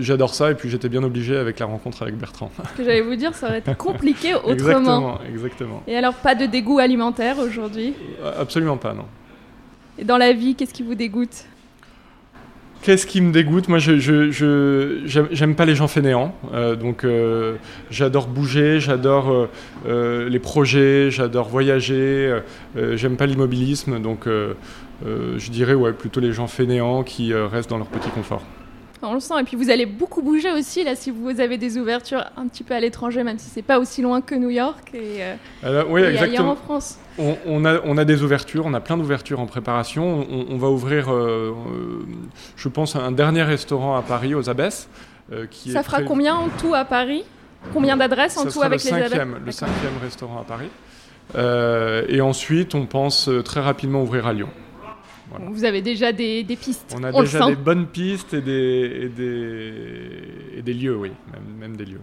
j'adore 0.00 0.34
ça. 0.34 0.50
Et 0.50 0.54
puis 0.54 0.68
j'étais 0.68 0.88
bien 0.88 1.02
obligé 1.02 1.36
avec 1.36 1.58
la 1.60 1.66
rencontre 1.66 2.02
avec 2.02 2.16
Bertrand. 2.16 2.50
Ce 2.72 2.76
que 2.76 2.84
j'allais 2.84 3.02
vous 3.02 3.14
dire, 3.14 3.34
ça 3.34 3.48
aurait 3.48 3.60
été 3.60 3.74
compliqué 3.74 4.34
autrement. 4.34 4.52
Exactement, 4.52 5.18
exactement. 5.32 5.82
Et 5.86 5.96
alors, 5.96 6.14
pas 6.14 6.34
de 6.34 6.46
dégoût 6.46 6.78
alimentaire 6.78 7.38
aujourd'hui? 7.38 7.94
Absolument 8.38 8.76
pas, 8.76 8.92
non. 8.92 9.06
Et 9.98 10.04
dans 10.04 10.18
la 10.18 10.32
vie, 10.32 10.54
qu'est-ce 10.54 10.74
qui 10.74 10.82
vous 10.82 10.94
dégoûte? 10.94 11.44
Qu'est-ce 12.82 13.06
qui 13.06 13.20
me 13.20 13.30
dégoûte? 13.30 13.68
Moi, 13.68 13.78
je, 13.78 13.98
je, 13.98 15.26
j'aime 15.32 15.54
pas 15.54 15.66
les 15.66 15.74
gens 15.74 15.86
fainéants. 15.86 16.34
Euh, 16.54 16.76
donc, 16.76 17.04
euh, 17.04 17.56
j'adore 17.90 18.26
bouger, 18.26 18.80
j'adore 18.80 19.48
euh, 19.86 20.28
les 20.30 20.38
projets, 20.38 21.10
j'adore 21.10 21.48
voyager. 21.48 22.38
j'aime 22.94 23.16
pas 23.16 23.26
l'immobilisme. 23.26 24.00
Donc, 24.00 24.26
je 24.26 25.50
dirais 25.50 25.74
ouais, 25.74 25.92
plutôt 25.92 26.20
les 26.20 26.32
gens 26.32 26.46
fainéants 26.46 27.02
qui 27.02 27.34
restent 27.34 27.70
dans 27.70 27.78
leur 27.78 27.88
petit 27.88 28.10
confort. 28.10 28.42
On 29.02 29.14
le 29.14 29.20
sent. 29.20 29.34
Et 29.40 29.44
puis 29.44 29.56
vous 29.56 29.70
allez 29.70 29.86
beaucoup 29.86 30.22
bouger 30.22 30.52
aussi 30.52 30.84
là 30.84 30.94
si 30.94 31.10
vous 31.10 31.40
avez 31.40 31.56
des 31.58 31.78
ouvertures 31.78 32.24
un 32.36 32.46
petit 32.48 32.62
peu 32.64 32.74
à 32.74 32.80
l'étranger, 32.80 33.22
même 33.22 33.38
si 33.38 33.48
c'est 33.48 33.62
pas 33.62 33.78
aussi 33.78 34.02
loin 34.02 34.20
que 34.20 34.34
New 34.34 34.50
York 34.50 34.92
et, 34.94 35.22
Alors, 35.62 35.90
oui, 35.90 36.02
ailleurs 36.04 36.46
en 36.46 36.56
France. 36.56 36.98
On, 37.18 37.64
a, 37.64 37.80
on, 37.84 37.98
a, 37.98 38.04
des 38.04 38.22
ouvertures, 38.22 38.64
on 38.66 38.72
a 38.72 38.80
plein 38.80 38.96
d'ouvertures 38.96 39.40
en 39.40 39.46
préparation. 39.46 40.26
On, 40.30 40.56
va 40.56 40.68
ouvrir, 40.68 41.12
euh, 41.12 41.52
je 42.56 42.68
pense, 42.68 42.96
un 42.96 43.12
dernier 43.12 43.42
restaurant 43.42 43.96
à 43.96 44.02
Paris, 44.02 44.34
aux 44.34 44.48
Abbesses. 44.48 44.88
Euh, 45.32 45.46
qui 45.50 45.72
Ça 45.72 45.82
fera 45.82 46.02
combien 46.02 46.34
en 46.34 46.48
tout 46.48 46.74
à 46.74 46.84
Paris? 46.84 47.24
Combien 47.74 47.96
d'adresses 47.96 48.38
en 48.38 48.46
tout 48.46 48.62
avec 48.62 48.82
les 48.84 48.92
Abbesses 48.92 49.20
Le 49.44 49.52
cinquième 49.52 49.98
restaurant 50.02 50.40
à 50.40 50.44
Paris. 50.44 50.70
Euh, 51.36 52.04
et 52.08 52.20
ensuite, 52.20 52.74
on 52.74 52.86
pense 52.86 53.28
très 53.44 53.60
rapidement 53.60 54.02
ouvrir 54.02 54.26
à 54.26 54.32
Lyon. 54.32 54.48
Vous 55.50 55.64
avez 55.64 55.82
déjà 55.82 56.12
des, 56.12 56.44
pistes 56.60 56.94
On 56.98 57.04
a 57.04 57.12
déjà 57.12 57.46
des 57.46 57.56
bonnes 57.56 57.86
pistes 57.86 58.34
et 58.34 58.40
des, 58.40 59.10
et 60.56 60.62
des, 60.62 60.74
lieux, 60.74 60.96
oui, 60.96 61.12
même, 61.58 61.76
des 61.76 61.84
lieux. 61.84 62.00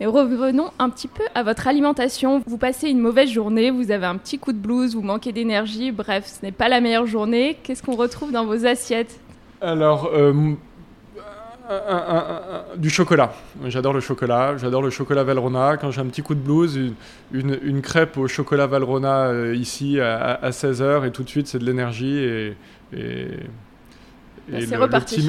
Et 0.00 0.06
revenons 0.06 0.70
un 0.78 0.90
petit 0.90 1.08
peu 1.08 1.22
à 1.34 1.42
votre 1.42 1.68
alimentation. 1.68 2.42
Vous 2.46 2.58
passez 2.58 2.88
une 2.88 3.00
mauvaise 3.00 3.30
journée, 3.30 3.70
vous 3.70 3.90
avez 3.90 4.06
un 4.06 4.16
petit 4.16 4.38
coup 4.38 4.52
de 4.52 4.58
blues, 4.58 4.94
vous 4.94 5.02
manquez 5.02 5.32
d'énergie, 5.32 5.92
bref, 5.92 6.26
ce 6.26 6.44
n'est 6.44 6.52
pas 6.52 6.68
la 6.68 6.80
meilleure 6.80 7.06
journée. 7.06 7.56
Qu'est-ce 7.62 7.82
qu'on 7.82 7.96
retrouve 7.96 8.32
dans 8.32 8.44
vos 8.44 8.66
assiettes? 8.66 9.20
Alors, 9.60 10.10
euh, 10.12 10.54
du 12.76 12.90
chocolat. 12.90 13.32
J'adore 13.66 13.92
le 13.92 14.00
chocolat. 14.00 14.56
J'adore 14.56 14.82
le 14.82 14.90
chocolat 14.90 15.24
Valrhona. 15.24 15.76
Quand 15.76 15.90
j'ai 15.90 16.00
un 16.00 16.06
petit 16.06 16.22
coup 16.22 16.34
de 16.34 16.40
blues, 16.40 16.78
une, 17.32 17.82
crêpe 17.82 18.18
au 18.18 18.28
chocolat 18.28 18.66
Valrhona 18.66 19.26
euh, 19.26 19.54
ici 19.54 20.00
à, 20.00 20.50
16h 20.50 21.06
et 21.06 21.10
tout 21.10 21.22
de 21.22 21.28
suite 21.28 21.46
c'est 21.46 21.58
de 21.58 21.64
l'énergie 21.64 22.18
et, 22.18 22.56
et, 22.92 23.38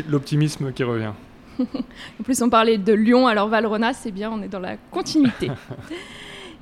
l'optimisme 0.10 0.71
qui 0.74 0.84
revient. 0.84 1.13
en 1.60 2.24
plus 2.24 2.41
on 2.41 2.50
parlait 2.50 2.78
de 2.78 2.93
Lyon, 2.93 3.28
alors 3.28 3.48
Valrhona 3.48 3.93
c'est 3.93 4.12
bien, 4.12 4.30
on 4.32 4.41
est 4.41 4.50
dans 4.50 4.60
la 4.60 4.76
continuité. 4.91 5.50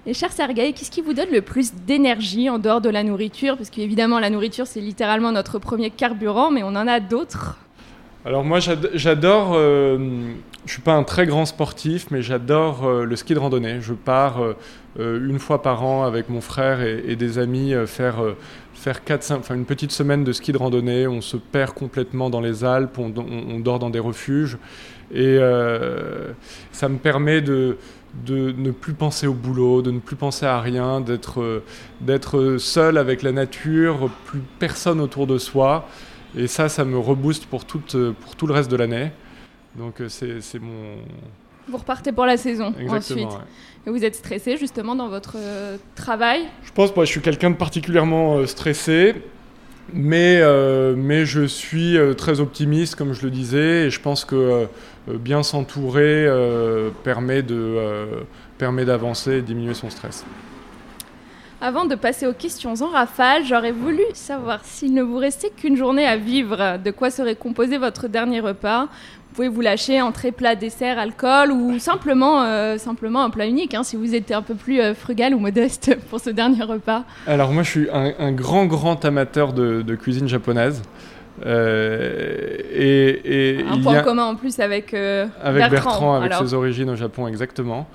Et 0.06 0.14
cher 0.14 0.34
Sergei, 0.34 0.74
qu'est-ce 0.74 0.92
qui 0.92 1.02
vous 1.02 1.14
donne 1.14 1.32
le 1.32 1.42
plus 1.42 1.74
d'énergie 1.74 2.50
en 2.50 2.60
dehors 2.60 2.82
de 2.82 2.90
la 2.90 3.04
nourriture? 3.04 3.56
Parce 3.56 3.70
qu'évidemment, 3.70 4.20
la 4.20 4.30
nourriture, 4.30 4.68
c'est 4.68 4.82
littéralement 4.82 5.32
notre 5.32 5.60
premier 5.60 5.92
carburant, 5.92 6.52
mais 6.52 6.62
on 6.62 6.76
en 6.76 6.88
a 6.88 7.00
d'autres. 7.00 7.58
Alors 8.26 8.46
moi 8.46 8.60
j'adore, 8.62 9.52
euh, 9.54 9.98
je 10.66 10.72
suis 10.72 10.82
pas 10.82 10.94
un 10.94 11.04
très 11.04 11.26
grand 11.26 11.46
sportif, 11.46 12.08
mais 12.10 12.22
j'adore 12.22 12.86
euh, 12.86 13.04
le 13.04 13.18
ski 13.18 13.34
de 13.34 13.40
randonnée. 13.40 13.82
Je 13.82 13.94
pars 13.94 14.42
euh, 14.98 15.28
une 15.28 15.40
fois 15.40 15.62
par 15.62 15.84
an 15.84 16.06
avec 16.06 16.30
mon 16.30 16.40
frère 16.40 16.82
et, 16.82 17.18
des 17.18 17.38
amis 17.38 17.74
faire 17.86 18.24
faire 18.74 19.04
4, 19.04 19.24
5, 19.24 19.40
enfin 19.40 19.56
une 19.56 19.66
petite 19.66 19.92
semaine 19.92 20.24
de 20.24 20.32
ski 20.32 20.54
de 20.54 20.58
randonnée. 20.58 21.06
On 21.06 21.20
se 21.20 21.36
perd 21.36 21.74
complètement 21.74 22.30
dans 22.30 22.40
les 22.40 22.64
Alpes, 22.64 22.98
on, 22.98 23.60
dort 23.60 23.80
dans 23.80 23.90
des 23.90 24.00
refuges 24.00 24.58
et 25.14 25.38
ça 26.72 26.88
me 26.88 26.98
permet 26.98 27.42
de 27.42 27.78
de 28.26 28.54
ne 28.56 28.70
plus 28.70 28.94
penser 28.94 29.26
au 29.26 29.34
boulot, 29.34 29.82
de 29.82 29.90
ne 29.90 30.00
plus 30.00 30.16
penser 30.16 30.46
à 30.46 30.62
rien, 30.62 31.02
d'être 31.02 32.58
seul 32.60 33.00
avec 33.00 33.24
la 33.24 33.32
nature, 33.32 34.12
plus 34.26 34.42
personne 34.60 35.02
autour 35.02 35.26
de 35.26 35.40
soi. 35.40 35.88
Et 36.38 36.48
ça, 36.48 36.70
ça 36.70 36.84
me 36.84 36.98
rebooste 36.98 37.46
pour, 37.46 37.66
tout, 37.66 37.82
euh, 37.96 38.12
pour 38.20 38.36
tout 38.36 38.48
le 38.48 38.54
reste 38.54 38.72
de 38.72 38.76
l'année. 38.76 39.12
Donc 39.76 40.02
euh, 40.02 40.10
c'est 40.10 40.60
mon... 40.60 40.96
Vous 41.68 41.78
repartez 41.78 42.12
pour 42.12 42.26
la 42.26 42.38
saison 42.38 42.74
ensuite. 42.90 43.30
Et 43.86 43.90
vous 43.90 44.04
êtes 44.04 44.16
stressé 44.16 44.58
justement 44.58 44.96
dans 44.96 45.10
votre 45.10 45.36
euh, 45.38 45.78
travail? 45.96 46.42
Je 46.64 46.72
pense 46.72 46.92
que 46.92 47.02
je 47.02 47.06
suis 47.06 47.22
quelqu'un 47.22 47.52
de 47.52 47.56
particulièrement 47.56 48.46
stressé. 48.48 49.16
Mais, 49.92 50.42
mais 50.96 51.26
je 51.26 51.46
suis 51.46 51.98
très 52.18 52.40
optimiste, 52.40 52.96
comme 52.96 53.12
je 53.12 53.24
le 53.24 53.30
disais, 53.30 53.88
et 53.88 53.90
je 53.90 54.00
pense 54.00 54.24
que 54.24 54.66
bien 55.08 55.44
s'entourer 55.44 56.26
permet 57.04 57.44
d'avancer 58.86 59.34
et 59.34 59.42
diminuer 59.42 59.74
son 59.74 59.90
stress. 59.90 60.24
Avant 61.66 61.86
de 61.86 61.96
passer 61.96 62.28
aux 62.28 62.34
questions 62.34 62.74
en 62.82 62.90
rafale, 62.90 63.46
j'aurais 63.46 63.72
voulu 63.72 64.04
savoir 64.16 64.60
s'il 64.66 64.94
ne 64.94 65.02
vous 65.02 65.16
restait 65.16 65.50
qu'une 65.50 65.78
journée 65.78 66.06
à 66.06 66.18
vivre, 66.18 66.78
de 66.78 66.92
quoi 66.92 67.10
serait 67.10 67.36
composé 67.36 67.78
votre 67.78 68.10
dernier 68.10 68.42
repas. 68.42 68.82
Vous 68.82 69.36
pouvez 69.36 69.48
vous 69.48 69.62
lâcher 69.62 70.02
entrée, 70.02 70.34
plat, 70.34 70.56
dessert, 70.56 71.00
alcool 71.00 71.54
ou 71.54 71.80
simplement, 71.80 72.42
euh, 72.44 72.78
simplement 72.78 73.24
un 73.24 73.30
plat 73.30 73.48
unique 73.48 73.76
hein, 73.76 73.84
si 73.84 73.96
vous 73.96 74.14
êtes 74.14 74.34
un 74.34 74.42
peu 74.42 74.56
plus 74.56 74.82
euh, 74.82 74.94
frugal 74.94 75.34
ou 75.34 75.40
modeste 75.40 75.96
pour 76.10 76.20
ce 76.20 76.32
dernier 76.32 76.64
repas. 76.64 77.06
Alors 77.28 77.54
moi 77.54 77.64
je 77.64 77.70
suis 77.70 77.88
un, 77.94 78.34
grand 78.34 78.66
grand 78.66 79.06
amateur 79.06 79.54
de, 79.54 79.96
cuisine 79.96 80.28
japonaise. 80.28 80.82
Euh, 81.46 82.58
et, 82.76 83.64
un 83.72 83.80
point 83.80 84.02
commun 84.02 84.26
en 84.26 84.36
plus 84.36 84.60
avec, 84.60 84.94
avec 84.94 85.70
Bertrand, 85.72 86.16
avec 86.16 86.34
ses 86.34 86.54
origines 86.54 86.90
au 86.90 86.98
Japon 86.98 87.26
exactement. 87.26 87.88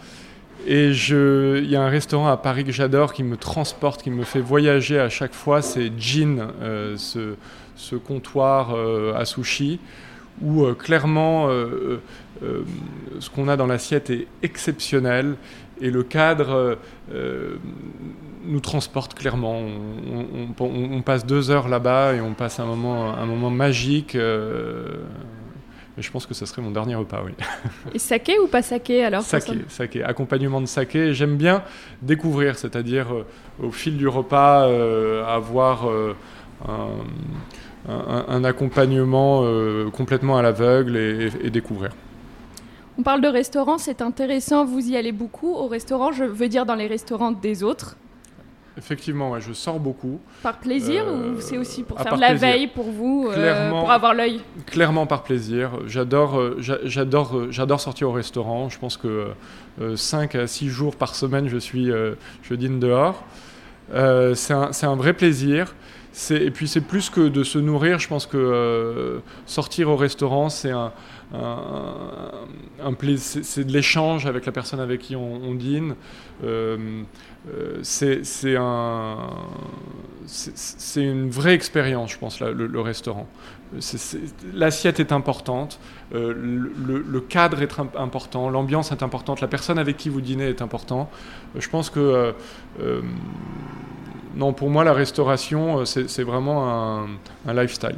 Et 0.66 0.90
il 0.90 1.70
y 1.70 1.76
a 1.76 1.82
un 1.82 1.88
restaurant 1.88 2.28
à 2.28 2.36
Paris 2.36 2.64
que 2.64 2.72
j'adore, 2.72 3.12
qui 3.12 3.22
me 3.22 3.36
transporte, 3.36 4.02
qui 4.02 4.10
me 4.10 4.24
fait 4.24 4.40
voyager 4.40 4.98
à 4.98 5.08
chaque 5.08 5.32
fois, 5.32 5.62
c'est 5.62 5.92
Jin, 5.98 6.48
euh, 6.60 6.96
ce, 6.96 7.94
comptoir 7.96 8.74
euh, 8.74 9.14
à 9.14 9.24
sushi, 9.24 9.78
où 10.42 10.64
euh, 10.64 10.74
clairement 10.74 11.48
ce 11.48 13.30
qu'on 13.30 13.48
a 13.48 13.56
dans 13.56 13.66
l'assiette 13.66 14.10
est 14.10 14.26
exceptionnel 14.42 15.36
et 15.80 15.90
le 15.90 16.02
cadre 16.02 16.78
nous 18.44 18.60
transporte 18.60 19.14
clairement. 19.14 19.62
On, 20.60 21.02
passe 21.02 21.24
deux 21.26 21.50
heures 21.50 21.68
là-bas 21.68 22.14
et 22.14 22.20
on 22.20 22.34
passe 22.34 22.60
un 22.60 22.66
moment 22.66 23.50
magique 23.50 24.16
je 26.00 26.10
pense 26.10 26.26
que 26.26 26.34
ce 26.34 26.46
serait 26.46 26.62
mon 26.62 26.70
dernier 26.70 26.94
repas, 26.94 27.22
oui. 27.24 27.32
Et 27.94 27.98
saké 27.98 28.38
ou 28.38 28.46
pas 28.46 28.62
saké 28.62 29.04
alors 29.04 29.22
Saké, 29.22 29.64
saké, 29.68 30.02
accompagnement 30.02 30.60
de 30.60 30.66
saké. 30.66 31.14
J'aime 31.14 31.36
bien 31.36 31.62
découvrir, 32.02 32.56
c'est-à-dire 32.56 33.12
euh, 33.12 33.26
au 33.62 33.70
fil 33.70 33.96
du 33.96 34.08
repas 34.08 34.66
euh, 34.66 35.24
avoir 35.24 35.88
euh, 35.88 36.14
un, 37.88 38.44
accompagnement 38.44 39.44
complètement 39.92 40.36
à 40.36 40.42
l'aveugle 40.42 40.96
et, 40.96 41.50
découvrir. 41.50 41.90
On 42.98 43.02
parle 43.02 43.20
de 43.20 43.28
restaurant, 43.28 43.78
c'est 43.78 44.02
intéressant, 44.02 44.64
vous 44.64 44.90
y 44.90 44.96
allez 44.96 45.12
beaucoup 45.12 45.54
au 45.54 45.68
restaurant, 45.68 46.12
je 46.12 46.24
veux 46.24 46.48
dire 46.48 46.66
dans 46.66 46.74
les 46.74 46.88
restaurants 46.88 47.30
des 47.30 47.62
autres 47.62 47.96
Effectivement, 48.78 49.40
je 49.40 49.52
sors 49.52 49.80
beaucoup. 49.80 50.20
Par 50.40 50.58
plaisir 50.58 51.04
ou 51.08 51.10
euh, 51.10 51.40
c'est 51.40 51.58
aussi 51.58 51.82
pour 51.82 52.00
faire 52.00 52.14
de 52.14 52.20
la 52.20 52.34
veille 52.34 52.68
pour 52.68 52.84
vous, 52.84 53.28
euh, 53.28 53.70
pour 53.70 53.90
avoir 53.90 54.14
l'œil? 54.14 54.40
Clairement 54.66 55.04
par 55.04 55.24
plaisir. 55.24 55.72
J'adore, 55.86 56.38
euh, 56.38 56.60
j'adore, 56.84 57.50
j'adore 57.50 57.80
sortir 57.80 58.08
au 58.08 58.12
restaurant. 58.12 58.68
Je 58.68 58.78
pense 58.78 58.96
que 58.96 59.30
5 59.96 60.36
à 60.36 60.46
6 60.46 60.68
jours 60.68 60.94
par 60.94 61.16
semaine, 61.16 61.48
je 61.48 61.58
suis, 61.58 61.90
je 62.42 62.54
dîne 62.54 62.78
dehors. 62.78 63.24
c'est 63.90 64.54
un, 64.54 64.70
un, 64.82 64.96
vrai 64.96 65.12
plaisir. 65.12 65.74
Et 66.30 66.50
puis 66.50 66.66
c'est 66.66 66.80
plus 66.80 67.10
que 67.10 67.28
de 67.28 67.44
se 67.44 67.58
nourrir. 67.58 67.98
Je 67.98 68.08
pense 68.08 68.26
que 68.26 69.20
sortir 69.46 69.88
au 69.88 69.96
restaurant, 69.96 70.48
c'est 70.48 70.72
un, 70.72 70.92
c'est 73.18 73.64
de 73.64 73.72
l'échange 73.72 74.26
avec 74.26 74.46
la 74.46 74.52
personne 74.52 74.80
avec 74.80 75.00
qui 75.00 75.16
on, 75.16 75.54
dîne. 75.54 75.94
Euh, 76.44 77.02
euh, 77.52 77.78
c'est 77.82 78.56
un, 78.56 79.16
une 80.96 81.30
vraie 81.30 81.54
expérience, 81.54 82.12
je 82.12 82.18
pense, 82.18 82.40
le, 82.40 82.80
restaurant. 82.80 83.26
L'assiette 84.54 85.00
est 85.00 85.12
importante, 85.12 85.78
euh, 86.14 86.32
le, 86.34 87.20
cadre 87.20 87.62
est 87.62 87.78
important, 87.96 88.48
l'ambiance 88.48 88.90
est 88.92 89.02
importante, 89.02 89.40
la 89.40 89.48
personne 89.48 89.78
avec 89.78 89.96
qui 89.98 90.08
vous 90.08 90.22
dînez 90.22 90.48
est 90.48 90.62
important. 90.62 91.10
Je 91.56 91.68
pense 91.68 91.90
que 91.90 92.34
non, 94.34 94.52
pour 94.52 94.70
moi, 94.70 94.84
la 94.84 94.92
restauration, 94.92 95.84
c'est 95.84 96.22
vraiment 96.22 97.06
un 97.46 97.54
lifestyle. 97.54 97.96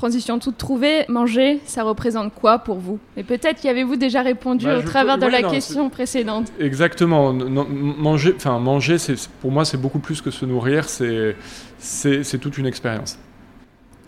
Transition 0.00 0.38
toute 0.38 0.56
trouvée, 0.56 1.04
manger, 1.08 1.60
ça 1.66 1.82
représente 1.82 2.32
quoi 2.32 2.60
pour 2.60 2.78
vous? 2.78 2.98
Et 3.18 3.22
peut-être 3.22 3.62
y 3.64 3.68
avez-vous 3.68 3.96
déjà 3.96 4.22
répondu 4.22 4.64
bah, 4.64 4.78
au 4.78 4.82
travers 4.82 5.18
de 5.18 5.26
la 5.26 5.42
question 5.42 5.90
précédente. 5.90 6.46
Exactement. 6.58 7.34
manger, 7.34 8.32
enfin 8.34 8.58
manger, 8.58 8.96
pour 9.42 9.50
moi, 9.50 9.66
c'est 9.66 9.76
beaucoup 9.76 9.98
plus 9.98 10.22
que 10.22 10.30
se 10.30 10.46
nourrir. 10.46 10.86
C'est 10.88 12.38
toute 12.40 12.56
une 12.56 12.64
expérience. 12.64 13.18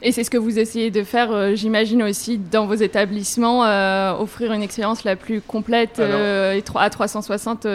Et 0.00 0.12
c'est 0.12 0.24
ce 0.24 0.30
que 0.30 0.38
vous 0.38 0.58
essayez 0.58 0.90
de 0.90 1.02
faire, 1.04 1.30
euh, 1.30 1.54
j'imagine 1.54 2.02
aussi, 2.02 2.38
dans 2.38 2.66
vos 2.66 2.74
établissements, 2.74 3.66
euh, 3.66 4.14
offrir 4.14 4.52
une 4.52 4.62
expérience 4.62 5.04
la 5.04 5.14
plus 5.14 5.42
complète 5.42 5.98
euh, 6.00 6.58
à 6.74 6.90
360. 6.90 7.66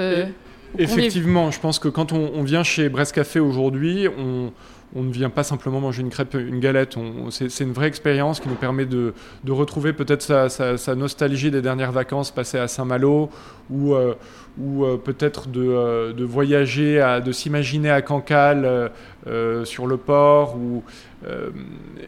Effectivement, 0.77 1.51
je 1.51 1.59
pense 1.59 1.79
que 1.79 1.87
quand 1.87 2.11
on, 2.11 2.43
vient 2.43 2.63
chez 2.63 2.89
Brest 2.89 3.13
Café 3.13 3.39
aujourd'hui, 3.39 4.07
on, 4.17 4.51
ne 4.95 5.11
vient 5.11 5.29
pas 5.29 5.43
simplement 5.43 5.79
manger 5.79 6.01
une 6.01 6.09
crêpe, 6.09 6.33
une 6.33 6.59
galette. 6.59 6.95
C'est 7.29 7.63
une 7.63 7.73
vraie 7.73 7.87
expérience 7.87 8.39
qui 8.39 8.49
nous 8.49 8.55
permet 8.55 8.85
de, 8.85 9.13
retrouver 9.47 9.93
peut-être 9.93 10.49
sa, 10.49 10.95
nostalgie 10.95 11.51
des 11.51 11.61
dernières 11.61 11.91
vacances 11.91 12.31
passées 12.31 12.59
à 12.59 12.67
Saint-Malo 12.67 13.29
ou, 13.69 13.93
euh, 13.93 14.15
euh, 14.59 14.97
peut-être 14.97 15.49
de, 15.49 16.13
de, 16.13 16.23
voyager, 16.23 17.19
de 17.23 17.31
s'imaginer 17.31 17.89
à 17.89 18.01
Cancale 18.01 18.91
euh, 19.27 19.65
sur 19.65 19.87
le 19.87 19.97
port. 19.97 20.57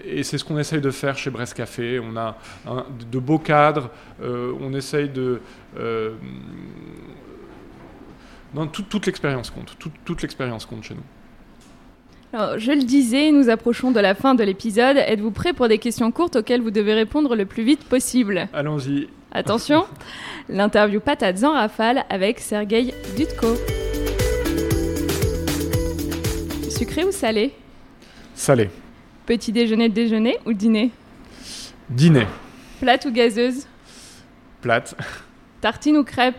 Et 0.06 0.24
c'est 0.24 0.38
ce 0.38 0.44
qu'on 0.44 0.58
essaye 0.58 0.82
de 0.82 0.92
faire 0.92 1.18
chez 1.18 1.30
Brest 1.30 1.54
Café. 1.54 2.00
On 2.00 2.16
a 2.18 2.38
de 3.12 3.20
beaux 3.20 3.40
cadres. 3.40 3.90
on 4.22 4.74
essaye 4.74 5.10
de. 5.10 5.42
Non, 8.54 8.68
toute 8.68 9.06
l'expérience 9.06 9.50
compte. 9.52 9.78
toute 10.06 10.22
l'expérience 10.22 10.66
compte 10.66 10.84
chez 10.84 10.96
nous 10.96 11.04
je 12.34 12.72
le 12.72 12.84
disais, 12.84 13.32
nous 13.32 13.50
approchons 13.50 13.92
de 13.92 14.00
la 14.00 14.14
fin 14.14 14.36
de 14.36 14.44
l'épisode. 14.44 14.98
Êtes-vous 14.98 15.32
prêt 15.32 15.54
pour 15.54 15.68
des 15.68 15.80
questions 15.80 16.12
courtes 16.12 16.36
auxquelles 16.36 16.62
vous 16.62 16.72
devez 16.72 16.94
répondre 16.94 17.36
le 17.36 17.46
plus 17.46 17.64
vite 17.64 17.84
possible? 17.84 18.48
Allons-y. 18.54 19.08
Attention, 19.32 19.86
l'interview 20.50 21.00
patates 21.00 21.44
en 21.44 21.54
rafale 21.54 22.06
avec 22.10 22.40
Sergei 22.40 22.94
Dutko. 23.16 23.56
Sucré 26.70 27.04
ou 27.04 27.12
salé? 27.12 27.54
Salé. 28.34 28.70
Petit 29.26 29.52
déjeuner, 29.52 29.90
déjeuner 29.90 30.38
ou 30.46 30.54
dîner? 30.54 30.92
Dîner. 31.90 32.26
Plate 32.80 33.06
ou 33.06 33.12
gazeuse? 33.12 33.68
Plate. 34.62 34.96
Tartine 35.62 35.98
ou 35.98 36.04
crêpe? 36.04 36.38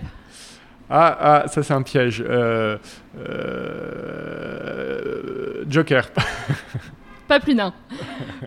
Ah, 0.91 1.17
ah, 1.21 1.45
ça 1.49 1.63
c'est 1.63 1.73
un 1.73 1.83
piège. 1.83 2.25
Euh, 2.27 2.77
euh, 3.17 4.41
Joker. 5.69 6.11
Pas 7.29 7.39
plus 7.39 7.55
d'un. 7.55 7.73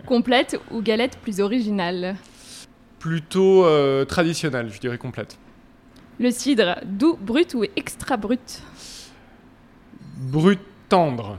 Complète 0.04 0.60
ou 0.70 0.82
galette 0.82 1.16
plus 1.22 1.40
originale 1.40 2.16
Plutôt 2.98 3.64
euh, 3.64 4.04
traditionnelle, 4.04 4.70
je 4.70 4.78
dirais 4.78 4.98
complète. 4.98 5.38
Le 6.20 6.30
cidre, 6.30 6.76
doux, 6.84 7.16
brut 7.18 7.54
ou 7.54 7.64
extra 7.76 8.18
brut? 8.18 8.60
Brut 10.18 10.60
tendre. 10.90 11.38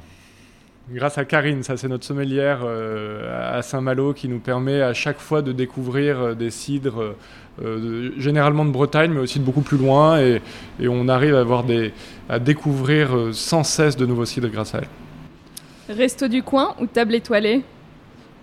Grâce 0.91 1.17
à 1.17 1.25
Karine, 1.25 1.63
ça 1.63 1.77
c'est 1.77 1.87
notre 1.87 2.05
sommelière 2.05 2.59
euh, 2.63 3.57
à 3.57 3.63
Saint-Malo 3.63 4.13
qui 4.13 4.27
nous 4.27 4.37
permet 4.37 4.83
à 4.83 4.93
chaque 4.93 5.17
fois 5.19 5.41
de 5.41 5.51
découvrir 5.51 6.19
euh, 6.19 6.33
des 6.35 6.51
cidres 6.51 7.15
euh, 7.63 8.11
généralement 8.19 8.65
de 8.65 8.69
Bretagne 8.69 9.11
mais 9.11 9.19
aussi 9.19 9.39
de 9.39 9.43
beaucoup 9.43 9.61
plus 9.61 9.79
loin 9.79 10.19
et, 10.19 10.43
et 10.79 10.87
on 10.87 11.07
arrive 11.07 11.33
à, 11.33 11.39
avoir 11.39 11.63
des, 11.63 11.91
à 12.29 12.37
découvrir 12.37 13.29
sans 13.31 13.63
cesse 13.63 13.97
de 13.97 14.05
nouveaux 14.05 14.25
cidres 14.25 14.49
grâce 14.49 14.75
à 14.75 14.79
elle. 14.79 15.95
Resto 15.95 16.27
du 16.27 16.43
coin 16.43 16.75
ou 16.79 16.85
table 16.85 17.15
étoilée? 17.15 17.63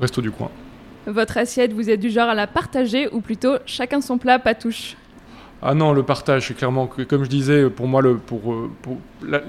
Resto 0.01 0.21
du 0.21 0.33
coin. 0.33 0.51
Votre 1.07 1.39
assiette, 1.39 1.73
vous 1.73 1.91
êtes 1.91 2.01
du 2.01 2.11
genre 2.11 2.29
à 2.29 2.35
la 2.35 2.49
partager 2.49 3.09
ou 3.13 3.21
plutôt 3.21 3.55
chacun 3.67 4.01
son 4.01 4.19
plat, 4.19 4.41
pas 4.41 4.55
touche? 4.55 4.97
Ah 5.61 5.75
non, 5.75 5.93
le 5.93 6.03
partage, 6.03 6.49
c'est 6.49 6.55
clairement, 6.55 6.87
comme 6.87 7.23
je 7.23 7.29
disais, 7.29 7.71
pour 7.71 7.87
moi, 7.87 8.03
le, 8.03 8.17
pour, 8.17 8.41
pour 8.83 8.99
la- 9.25 9.43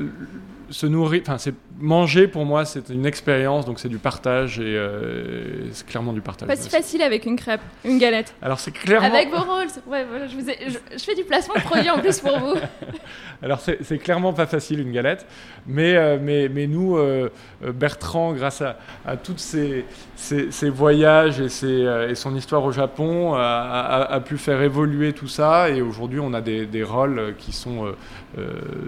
se 0.70 0.86
nourrir, 0.86 1.22
enfin, 1.26 1.38
c'est 1.38 1.54
manger 1.80 2.28
pour 2.28 2.46
moi, 2.46 2.66
c'est 2.66 2.90
une 2.90 3.06
expérience, 3.06 3.66
donc 3.66 3.80
c'est 3.80 3.90
du 3.90 3.98
partage 3.98 4.60
et 4.60 4.64
euh, 4.78 5.70
c'est 5.72 5.86
clairement 5.86 6.14
du 6.14 6.22
partage. 6.22 6.48
Pas 6.48 6.56
si 6.56 6.70
facile 6.70 7.02
avec 7.02 7.26
une 7.26 7.36
crêpe, 7.36 7.62
une 7.86 7.98
galette. 7.98 8.34
Alors 8.42 8.60
c'est 8.60 8.72
clairement, 8.72 9.08
Avec 9.08 9.30
vos 9.30 9.42
rolls 9.42 9.68
Ouais, 9.88 10.06
voilà, 10.10 10.28
je, 10.28 10.36
vous 10.36 10.50
ai- 10.50 10.58
je, 10.70 10.78
je 10.98 11.04
fais 11.04 11.16
du 11.16 11.24
placement 11.24 11.56
de 11.56 11.62
produit 11.62 11.90
en 11.90 12.00
plus 12.00 12.20
pour 12.20 12.38
vous. 12.40 12.56
alors 13.42 13.60
c'est 13.60 13.98
clairement 13.98 14.34
pas 14.34 14.46
facile 14.46 14.80
une 14.80 14.92
galette, 14.92 15.26
mais 15.68 15.96
euh, 15.96 16.18
mais 16.22 16.50
mais 16.50 16.68
nous, 16.68 16.98
euh, 16.98 17.30
Bertrand, 17.62 18.34
grâce 18.34 18.62
à, 18.62 18.78
à 19.06 19.18
tous 19.18 19.38
ces, 19.38 19.86
ces 20.16 20.70
voyages 20.70 21.40
et, 21.42 21.50
ses, 21.50 21.86
et 22.10 22.16
son 22.16 22.36
histoire 22.36 22.64
au 22.64 22.72
Japon, 22.72 23.34
a, 23.36 23.40
a- 23.42 24.14
a 24.14 24.20
pu 24.22 24.38
faire 24.38 24.62
évoluer 24.62 25.14
tout 25.14 25.28
ça 25.28 25.70
et 25.70 25.82
aujourd'hui 25.82 26.20
on 26.20 26.34
a 26.34 26.42
des, 26.42 26.66
des 26.66 26.84
rôles 26.84 27.36
qui 27.38 27.52
sont 27.52 27.94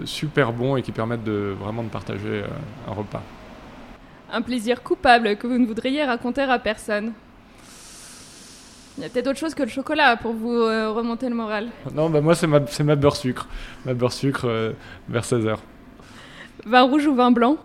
super 0.04 0.52
bons 0.52 0.76
et 0.76 0.82
qui 0.82 0.92
permettent 0.92 1.24
de 1.24 1.54
vraiment 1.58 1.82
de 1.82 1.88
partager 1.88 2.42
euh, 2.42 2.46
un 2.88 2.92
repas. 2.92 3.22
Un 4.32 4.42
plaisir 4.42 4.82
coupable 4.82 5.36
que 5.36 5.46
vous 5.46 5.58
ne 5.58 5.66
voudriez 5.66 6.04
raconter 6.04 6.42
à 6.42 6.58
personne. 6.58 7.12
Il 8.98 9.02
y 9.02 9.06
a 9.06 9.10
peut-être 9.10 9.28
autre 9.28 9.38
chose 9.38 9.54
que 9.54 9.62
le 9.62 9.68
chocolat 9.68 10.16
pour 10.16 10.32
vous 10.32 10.52
euh, 10.54 10.90
remonter 10.90 11.28
le 11.28 11.34
moral. 11.34 11.68
Non, 11.94 12.08
bah 12.08 12.22
moi 12.22 12.34
c'est 12.34 12.46
ma, 12.46 12.66
c'est 12.66 12.82
ma 12.82 12.96
beurre 12.96 13.16
sucre, 13.16 13.46
ma 13.84 13.92
beurre 13.92 14.12
sucre 14.12 14.46
euh, 14.46 14.72
vers 15.08 15.22
16h, 15.22 15.58
Vin 16.64 16.82
rouge 16.82 17.06
ou 17.06 17.14
vin 17.14 17.30
blanc? 17.30 17.58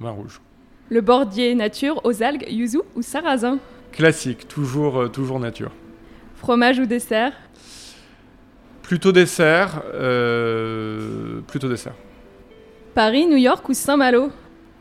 Vin 0.00 0.10
rouge. 0.10 0.40
Le 0.88 1.00
bordier 1.00 1.54
nature 1.56 2.00
aux 2.04 2.22
algues, 2.22 2.46
yuzu 2.48 2.78
ou 2.94 3.02
sarrasin? 3.02 3.58
Classique, 3.90 4.46
toujours 4.46 5.00
euh, 5.00 5.08
toujours 5.08 5.40
nature. 5.40 5.72
Fromage 6.36 6.78
ou 6.78 6.86
dessert? 6.86 7.32
Plutôt 8.86 9.10
dessert, 9.10 9.82
euh, 9.94 11.40
plutôt 11.48 11.68
dessert. 11.68 11.94
Paris, 12.94 13.26
New 13.26 13.36
York 13.36 13.68
ou 13.68 13.74
Saint-Malo? 13.74 14.30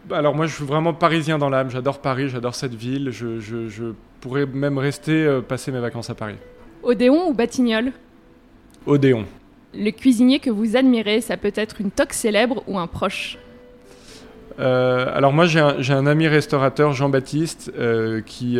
Bah, 0.08 0.18
Alors 0.18 0.36
moi 0.36 0.46
je 0.46 0.54
suis 0.54 0.64
vraiment 0.64 0.94
parisien 0.94 1.40
dans 1.40 1.50
l'âme, 1.50 1.72
j'adore 1.72 2.00
Paris, 2.00 2.30
j'adore 2.30 2.54
cette 2.54 2.76
ville, 2.76 3.10
je, 3.12 3.40
je- 3.40 3.68
je 3.68 3.86
pourrais 4.22 4.46
même 4.46 4.78
rester 4.78 5.26
euh, 5.26 5.42
passer 5.42 5.72
mes 5.72 5.80
vacances 5.80 6.10
à 6.12 6.16
Paris. 6.16 6.36
Odéon 6.84 7.28
ou 7.30 7.34
Batignolles? 7.34 7.94
Odéon. 8.86 9.26
Le 9.74 9.90
cuisinier 9.90 10.40
que 10.40 10.52
vous 10.52 10.78
admirez, 10.78 11.20
ça 11.22 11.36
peut 11.36 11.52
être 11.56 11.82
une 11.82 11.90
toque 11.90 12.14
célèbre 12.14 12.64
ou 12.68 12.78
un 12.78 12.86
proche? 12.88 13.40
Euh, 14.60 15.08
alors 15.14 15.34
moi 15.34 15.48
j'ai 15.48 15.60
un, 15.60 15.78
un 15.90 16.06
ami 16.06 16.28
restaurateur, 16.28 16.94
Jean-Baptiste, 16.94 17.74
qui 18.28 18.60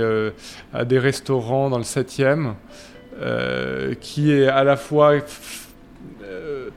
a 0.74 0.86
des 0.86 0.98
restaurants 1.00 1.70
dans 1.70 1.78
le 1.78 1.84
7e, 1.84 2.48
euh, 2.48 2.52
qui 4.02 4.32
est 4.32 4.48
à 4.48 4.64
la 4.64 4.76
fois 4.78 5.14
euh, 6.24 6.70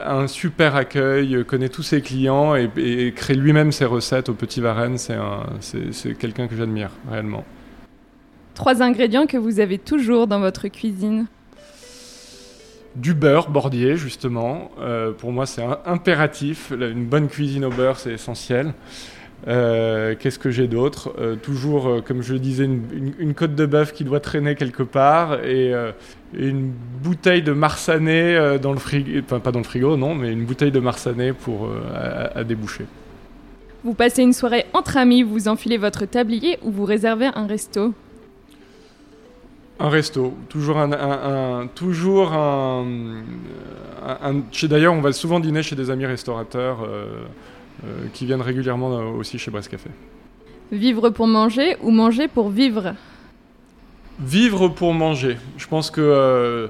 un 0.00 0.26
super 0.26 0.74
accueil, 0.76 1.36
euh, 1.36 1.44
connaît 1.44 1.68
tous 1.68 1.82
ses 1.82 2.00
clients 2.00 2.56
et, 2.56 2.70
et 2.76 3.12
crée 3.12 3.34
lui-même 3.34 3.70
ses 3.70 3.84
recettes 3.84 4.28
au 4.28 4.34
Petit 4.34 4.60
Varennes. 4.60 4.98
C'est 4.98 5.14
un- 5.14 5.46
c'est- 5.60 5.92
c'est 5.92 6.14
quelqu'un 6.14 6.48
que 6.48 6.56
j'admire 6.56 6.90
réellement. 7.10 7.44
Trois 8.54 8.82
ingrédients 8.82 9.26
que 9.26 9.36
vous 9.36 9.60
avez 9.60 9.78
toujours 9.78 10.26
dans 10.26 10.40
votre 10.40 10.68
cuisine. 10.68 11.26
Du 12.96 13.14
beurre 13.14 13.48
bordier, 13.48 13.96
justement. 13.96 14.70
Euh, 14.80 15.12
pour 15.12 15.32
moi, 15.32 15.46
c'est 15.46 15.64
impératif. 15.86 16.70
Une 16.72 17.06
bonne 17.06 17.28
cuisine 17.28 17.64
au 17.64 17.70
beurre, 17.70 17.98
c'est 17.98 18.12
essentiel. 18.12 18.74
Euh, 19.48 20.14
Qu'est-ce 20.18 20.38
que 20.38 20.50
j'ai 20.50 20.68
d'autre? 20.68 21.12
Euh, 21.18 21.34
Toujours, 21.36 21.88
euh, 21.88 22.00
comme 22.00 22.22
je 22.22 22.34
le 22.34 22.38
disais, 22.38 22.64
une, 22.64 22.82
une- 22.94 23.14
une 23.18 23.34
côte 23.34 23.54
de 23.54 23.66
bœuf 23.66 23.92
qui 23.92 24.04
doit 24.04 24.20
traîner 24.20 24.54
quelque 24.54 24.82
part 24.84 25.42
et, 25.44 25.70
et 25.70 26.48
une 26.48 26.70
bouteille 27.02 27.42
de 27.42 27.52
marsanais 27.52 28.36
euh, 28.36 28.58
dans 28.58 28.72
le 28.72 28.78
frigo. 28.78 29.10
Enfin, 29.24 29.40
pas 29.40 29.50
dans 29.52 29.58
le 29.58 29.64
frigo, 29.64 29.96
non, 29.96 30.14
mais 30.14 30.32
une 30.32 30.44
bouteille 30.44 30.70
de 30.70 30.80
marsanais 30.80 31.32
pour, 31.32 31.68
à, 31.94 32.38
à 32.38 32.44
déboucher. 32.44 32.84
Vous 33.84 33.94
passez 33.94 34.22
une 34.22 34.32
soirée 34.32 34.66
entre 34.74 34.96
amis, 34.96 35.24
vous 35.24 35.48
enfilez 35.48 35.76
votre 35.76 36.04
tablier 36.06 36.58
ou 36.62 36.70
vous 36.70 36.84
réservez 36.84 37.26
un 37.34 37.46
resto? 37.48 37.92
Un 39.80 39.88
resto, 39.88 40.34
toujours 40.48 40.78
un, 40.78 40.92
un- 40.92 41.62
un- 41.62 41.66
toujours 41.66 42.32
un, 42.34 42.84
un- 44.22 44.66
d'ailleurs 44.68 44.94
on 44.94 45.00
va 45.00 45.12
souvent 45.12 45.40
dîner 45.40 45.64
chez 45.64 45.74
des 45.74 45.90
amis 45.90 46.06
restaurateurs 46.06 46.86
qui 48.12 48.26
viennent 48.26 48.40
régulièrement 48.42 48.92
euh, 48.98 49.04
aussi 49.18 49.38
chez 49.38 49.50
Brest 49.50 49.68
Café. 49.68 49.90
Vivre 50.70 51.10
pour 51.10 51.26
manger 51.26 51.76
ou 51.82 51.90
manger 51.90 52.28
pour 52.28 52.48
vivre? 52.50 52.94
Vivre 54.20 54.68
pour 54.68 54.94
manger. 54.94 55.36
Je 55.56 55.66
pense 55.66 55.90
que 55.90 56.00
euh, 56.00 56.68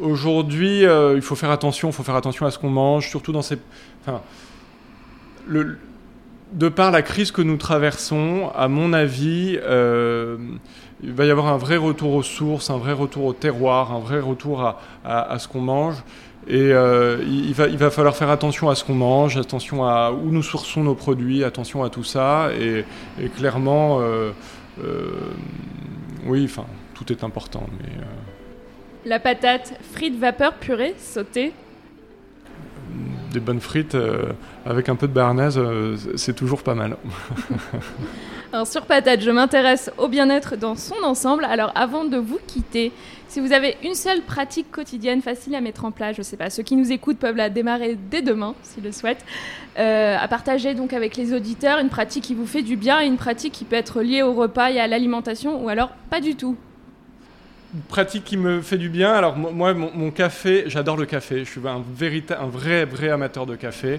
aujourd'hui 0.00 0.84
euh, 0.84 1.14
il 1.16 1.22
faut 1.22 1.34
faire 1.36 1.50
attention, 1.50 1.88
il 1.88 1.92
faut 1.92 2.02
faire 2.02 2.16
attention 2.16 2.44
à 2.46 2.50
ce 2.50 2.58
qu'on 2.58 2.70
mange, 2.70 3.08
surtout 3.08 3.32
dans 3.32 3.42
ces, 3.42 3.58
enfin, 4.02 4.20
le, 5.46 5.78
de 6.52 6.68
par 6.68 6.90
la 6.90 7.02
crise 7.02 7.30
que 7.30 7.42
nous 7.42 7.56
traversons, 7.56 8.50
à 8.54 8.68
mon 8.68 8.92
avis, 8.92 9.58
euh, 9.62 10.36
il 11.02 11.12
va 11.12 11.24
y 11.24 11.30
avoir 11.30 11.46
un 11.48 11.56
vrai 11.56 11.76
retour 11.76 12.12
aux 12.14 12.22
sources, 12.22 12.68
un 12.70 12.78
vrai 12.78 12.92
retour 12.92 13.24
au 13.26 13.32
terroir, 13.32 13.92
un 13.92 13.98
vrai 14.00 14.20
retour 14.20 14.62
à, 14.62 14.80
à- 15.04 15.32
à 15.32 15.38
ce 15.38 15.48
qu'on 15.48 15.60
mange. 15.60 15.96
Et 16.48 16.72
euh, 16.72 17.18
il, 17.24 17.54
va, 17.54 17.68
il 17.68 17.78
va 17.78 17.90
falloir 17.90 18.16
faire 18.16 18.30
attention 18.30 18.68
à 18.68 18.74
ce 18.74 18.84
qu'on 18.84 18.94
mange, 18.94 19.36
attention 19.36 19.84
à 19.84 20.10
où 20.10 20.30
nous 20.30 20.42
sourçons 20.42 20.82
nos 20.82 20.94
produits, 20.94 21.44
attention 21.44 21.84
à 21.84 21.90
tout 21.90 22.04
ça. 22.04 22.50
Et, 22.58 22.84
et 23.20 23.28
clairement, 23.28 24.00
euh, 24.00 24.32
euh, 24.82 25.10
oui, 26.26 26.44
enfin, 26.44 26.66
tout 26.94 27.12
est 27.12 27.22
important. 27.22 27.66
Mais 27.80 27.88
La 29.08 29.20
patate, 29.20 29.74
frites, 29.92 30.18
vapeur, 30.18 30.54
purée, 30.54 30.94
sautée. 30.98 31.52
des 33.32 33.40
bonnes 33.40 33.60
frites 33.60 33.96
avec 34.66 34.88
un 34.88 34.96
peu 34.96 35.06
de 35.06 35.12
béarnaise, 35.12 35.60
c'est 36.16 36.34
toujours 36.34 36.62
pas 36.62 36.74
mal. 36.74 36.96
Alors 38.52 38.66
sur 38.66 38.84
patate, 38.84 39.22
je 39.22 39.30
m'intéresse 39.30 39.90
au 39.96 40.08
bien-être 40.08 40.56
dans 40.56 40.76
son 40.76 41.02
ensemble. 41.04 41.44
Alors 41.46 41.72
avant 41.74 42.04
de 42.04 42.18
vous 42.18 42.38
quitter, 42.46 42.92
si 43.28 43.40
vous 43.40 43.52
avez 43.54 43.76
une 43.82 43.94
seule 43.94 44.20
pratique 44.20 44.70
quotidienne 44.70 45.22
facile 45.22 45.54
à 45.54 45.62
mettre 45.62 45.86
en 45.86 45.90
place, 45.90 46.16
je 46.16 46.22
sais 46.22 46.36
pas, 46.36 46.50
ceux 46.50 46.62
qui 46.62 46.76
nous 46.76 46.92
écoutent 46.92 47.18
peuvent 47.18 47.36
la 47.36 47.48
démarrer 47.48 47.96
dès 48.10 48.20
demain 48.20 48.54
s'ils 48.62 48.84
le 48.84 48.92
souhaitent, 48.92 49.24
euh, 49.78 50.18
à 50.20 50.28
partager 50.28 50.74
donc 50.74 50.92
avec 50.92 51.16
les 51.16 51.32
auditeurs 51.32 51.78
une 51.78 51.88
pratique 51.88 52.24
qui 52.24 52.34
vous 52.34 52.46
fait 52.46 52.60
du 52.62 52.76
bien 52.76 53.00
et 53.00 53.06
une 53.06 53.16
pratique 53.16 53.54
qui 53.54 53.64
peut 53.64 53.76
être 53.76 54.02
liée 54.02 54.22
au 54.22 54.34
repas 54.34 54.70
et 54.70 54.78
à 54.80 54.86
l'alimentation 54.86 55.64
ou 55.64 55.70
alors 55.70 55.88
pas 56.10 56.20
du 56.20 56.34
tout. 56.36 56.54
pratique 57.88 58.24
qui 58.24 58.36
me 58.36 58.60
fait 58.60 58.76
du 58.76 58.90
bien. 58.90 59.12
Alors 59.14 59.34
mo- 59.34 59.50
moi, 59.50 59.72
mon, 59.72 60.10
café, 60.10 60.64
j'adore 60.66 60.98
le 60.98 61.06
café. 61.06 61.38
Je 61.46 61.50
suis 61.50 61.60
un, 61.66 61.76
un 61.76 62.46
vrai, 62.48 62.84
vrai 62.84 63.08
amateur 63.08 63.46
de 63.46 63.56
café. 63.56 63.98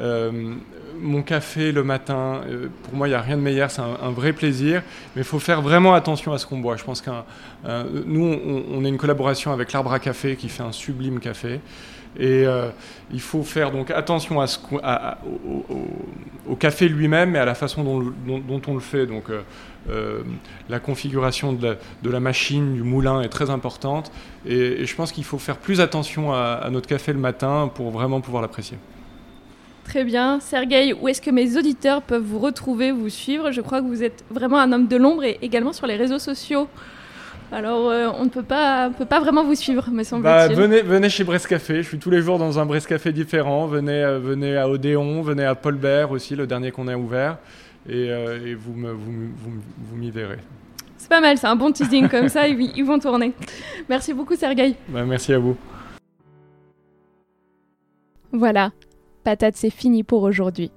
Euh, 0.00 0.54
mon 1.00 1.22
café 1.22 1.70
le 1.70 1.84
matin, 1.84 2.40
euh, 2.48 2.68
pour 2.82 2.94
moi, 2.94 3.06
il 3.06 3.10
n'y 3.10 3.16
a 3.16 3.20
rien 3.20 3.36
de 3.36 3.42
meilleur. 3.42 3.70
C'est 3.70 3.82
un, 3.82 4.10
vrai 4.10 4.32
plaisir. 4.32 4.82
Mais 5.14 5.22
il 5.22 5.24
faut 5.24 5.38
faire 5.38 5.62
vraiment 5.62 5.94
attention 5.94 6.32
à 6.32 6.38
ce 6.38 6.46
qu'on 6.46 6.58
boit. 6.58 6.76
Je 6.76 6.84
pense 6.84 7.00
qu'un, 7.00 7.24
un- 7.64 7.84
nous, 8.06 8.24
on, 8.24 8.84
a 8.84 8.88
une 8.88 8.98
collaboration 8.98 9.52
avec 9.52 9.72
l'Arbre 9.72 9.92
à 9.92 9.98
Café 9.98 10.36
qui 10.36 10.48
fait 10.48 10.62
un 10.62 10.72
sublime 10.72 11.20
café. 11.20 11.60
Et 12.18 12.46
euh, 12.46 12.70
il 13.12 13.20
faut 13.20 13.42
faire 13.42 13.70
donc 13.70 13.90
attention 13.90 14.40
à 14.40 14.46
ce 14.46 14.58
au, 16.48 16.56
café 16.56 16.88
lui-même 16.88 17.36
et 17.36 17.38
à 17.38 17.44
la 17.44 17.54
façon 17.54 17.84
dont, 17.84 18.62
on 18.66 18.74
le 18.74 18.80
fait. 18.80 19.06
Donc, 19.06 19.26
la 20.68 20.80
configuration 20.80 21.52
de 21.52 21.76
la, 22.02 22.20
machine, 22.20 22.74
du 22.74 22.82
moulin 22.82 23.20
est 23.20 23.28
très 23.28 23.50
importante. 23.50 24.10
Et, 24.46 24.84
je 24.84 24.94
pense 24.96 25.12
qu'il 25.12 25.24
faut 25.24 25.38
faire 25.38 25.58
plus 25.58 25.80
attention 25.80 26.32
à 26.32 26.66
notre 26.70 26.88
café 26.88 27.12
le 27.12 27.20
matin 27.20 27.70
pour 27.72 27.90
vraiment 27.90 28.20
pouvoir 28.20 28.42
l'apprécier. 28.42 28.78
Très 29.88 30.04
bien. 30.04 30.38
Sergueï, 30.38 30.92
où 30.92 31.08
est-ce 31.08 31.22
que 31.22 31.30
mes 31.30 31.56
auditeurs 31.56 32.02
peuvent 32.02 32.22
vous 32.22 32.38
retrouver, 32.38 32.92
vous 32.92 33.08
suivre? 33.08 33.52
Je 33.52 33.62
crois 33.62 33.80
que 33.80 33.86
vous 33.86 34.02
êtes 34.02 34.22
vraiment 34.30 34.58
un 34.58 34.70
homme 34.70 34.86
de 34.86 34.96
l'ombre 34.96 35.24
et 35.24 35.38
également 35.40 35.72
sur 35.72 35.86
les 35.86 35.96
réseaux 35.96 36.18
sociaux. 36.18 36.68
Alors, 37.50 37.88
euh, 37.88 38.10
on 38.18 38.24
ne 38.24 38.28
peut 38.28 38.42
pas, 38.42 38.90
peut 38.90 39.06
pas 39.06 39.18
vraiment 39.18 39.44
vous 39.44 39.54
suivre, 39.54 39.88
me 39.90 40.02
semble-t-il. 40.02 40.54
Bah, 40.54 40.62
venez, 40.62 40.82
venez 40.82 41.08
chez 41.08 41.24
Café. 41.24 41.82
Je 41.82 41.88
suis 41.88 41.98
tous 41.98 42.10
les 42.10 42.20
jours 42.20 42.38
dans 42.38 42.58
un 42.58 42.80
Café 42.80 43.12
différent. 43.12 43.66
Venez, 43.66 44.04
euh, 44.04 44.18
venez 44.18 44.58
à 44.58 44.68
Odéon, 44.68 45.22
venez 45.22 45.46
à 45.46 45.54
Paul 45.54 45.76
Bert 45.76 46.10
aussi, 46.10 46.36
le 46.36 46.46
dernier 46.46 46.70
qu'on 46.70 46.88
a 46.88 46.94
ouvert. 46.94 47.38
Et, 47.88 48.10
euh, 48.10 48.54
vous, 48.58 48.74
me, 48.74 48.92
vous, 48.92 49.12
vous, 49.38 49.96
m'y 49.96 50.10
verrez. 50.10 50.40
C'est 50.98 51.08
pas 51.08 51.22
mal, 51.22 51.38
c'est 51.38 51.46
un 51.46 51.56
bon 51.56 51.72
teasing 51.72 52.08
comme 52.10 52.28
ça, 52.28 52.46
ils, 52.46 52.60
ils, 52.76 52.84
vont 52.84 52.98
tourner. 52.98 53.32
Merci 53.88 54.12
beaucoup, 54.12 54.36
Sergueï. 54.36 54.76
Bah, 54.90 55.04
merci 55.06 55.32
à 55.32 55.38
vous. 55.38 55.56
Voilà, 58.30 58.72
patate, 59.28 59.56
c'est 59.56 59.70
fini 59.70 60.04
pour 60.04 60.22
aujourd'hui. 60.22 60.70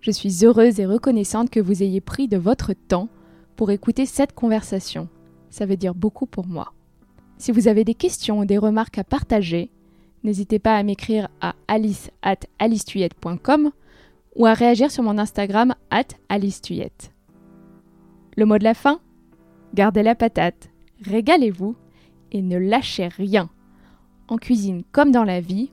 Je 0.00 0.10
suis 0.10 0.44
heureuse 0.44 0.80
et 0.80 0.86
reconnaissante 0.86 1.50
que 1.50 1.60
vous 1.60 1.82
ayez 1.82 2.00
pris 2.00 2.28
de 2.28 2.36
votre 2.36 2.72
temps 2.72 3.08
pour 3.56 3.70
écouter 3.70 4.06
cette 4.06 4.34
conversation 4.34 5.08
ça 5.50 5.66
veut 5.66 5.76
dire 5.76 5.94
beaucoup 5.94 6.26
pour 6.26 6.46
moi. 6.46 6.72
Si 7.36 7.52
vous 7.52 7.68
avez 7.68 7.84
des 7.84 7.94
questions 7.94 8.38
ou 8.38 8.44
des 8.44 8.58
remarques 8.58 8.98
à 8.98 9.04
partager, 9.04 9.70
n'hésitez 10.24 10.58
pas 10.58 10.76
à 10.76 10.82
m'écrire 10.82 11.28
à 11.40 11.54
alice 11.68 12.10
at 12.22 12.36
ou 14.36 14.46
à 14.46 14.54
réagir 14.54 14.90
sur 14.90 15.02
mon 15.02 15.18
Instagram 15.18 15.74
at 15.90 16.04
alicetuyette. 16.28 17.12
Le 18.36 18.46
mot 18.46 18.58
de 18.58 18.64
la 18.64 18.74
fin? 18.74 19.00
Gardez 19.74 20.02
la 20.02 20.14
patate, 20.14 20.70
régalez-vous 21.04 21.76
et 22.32 22.42
ne 22.42 22.56
lâchez 22.56 23.08
rien. 23.08 23.50
En 24.28 24.36
cuisine 24.36 24.84
comme 24.92 25.10
dans 25.10 25.24
la 25.24 25.40
vie, 25.40 25.72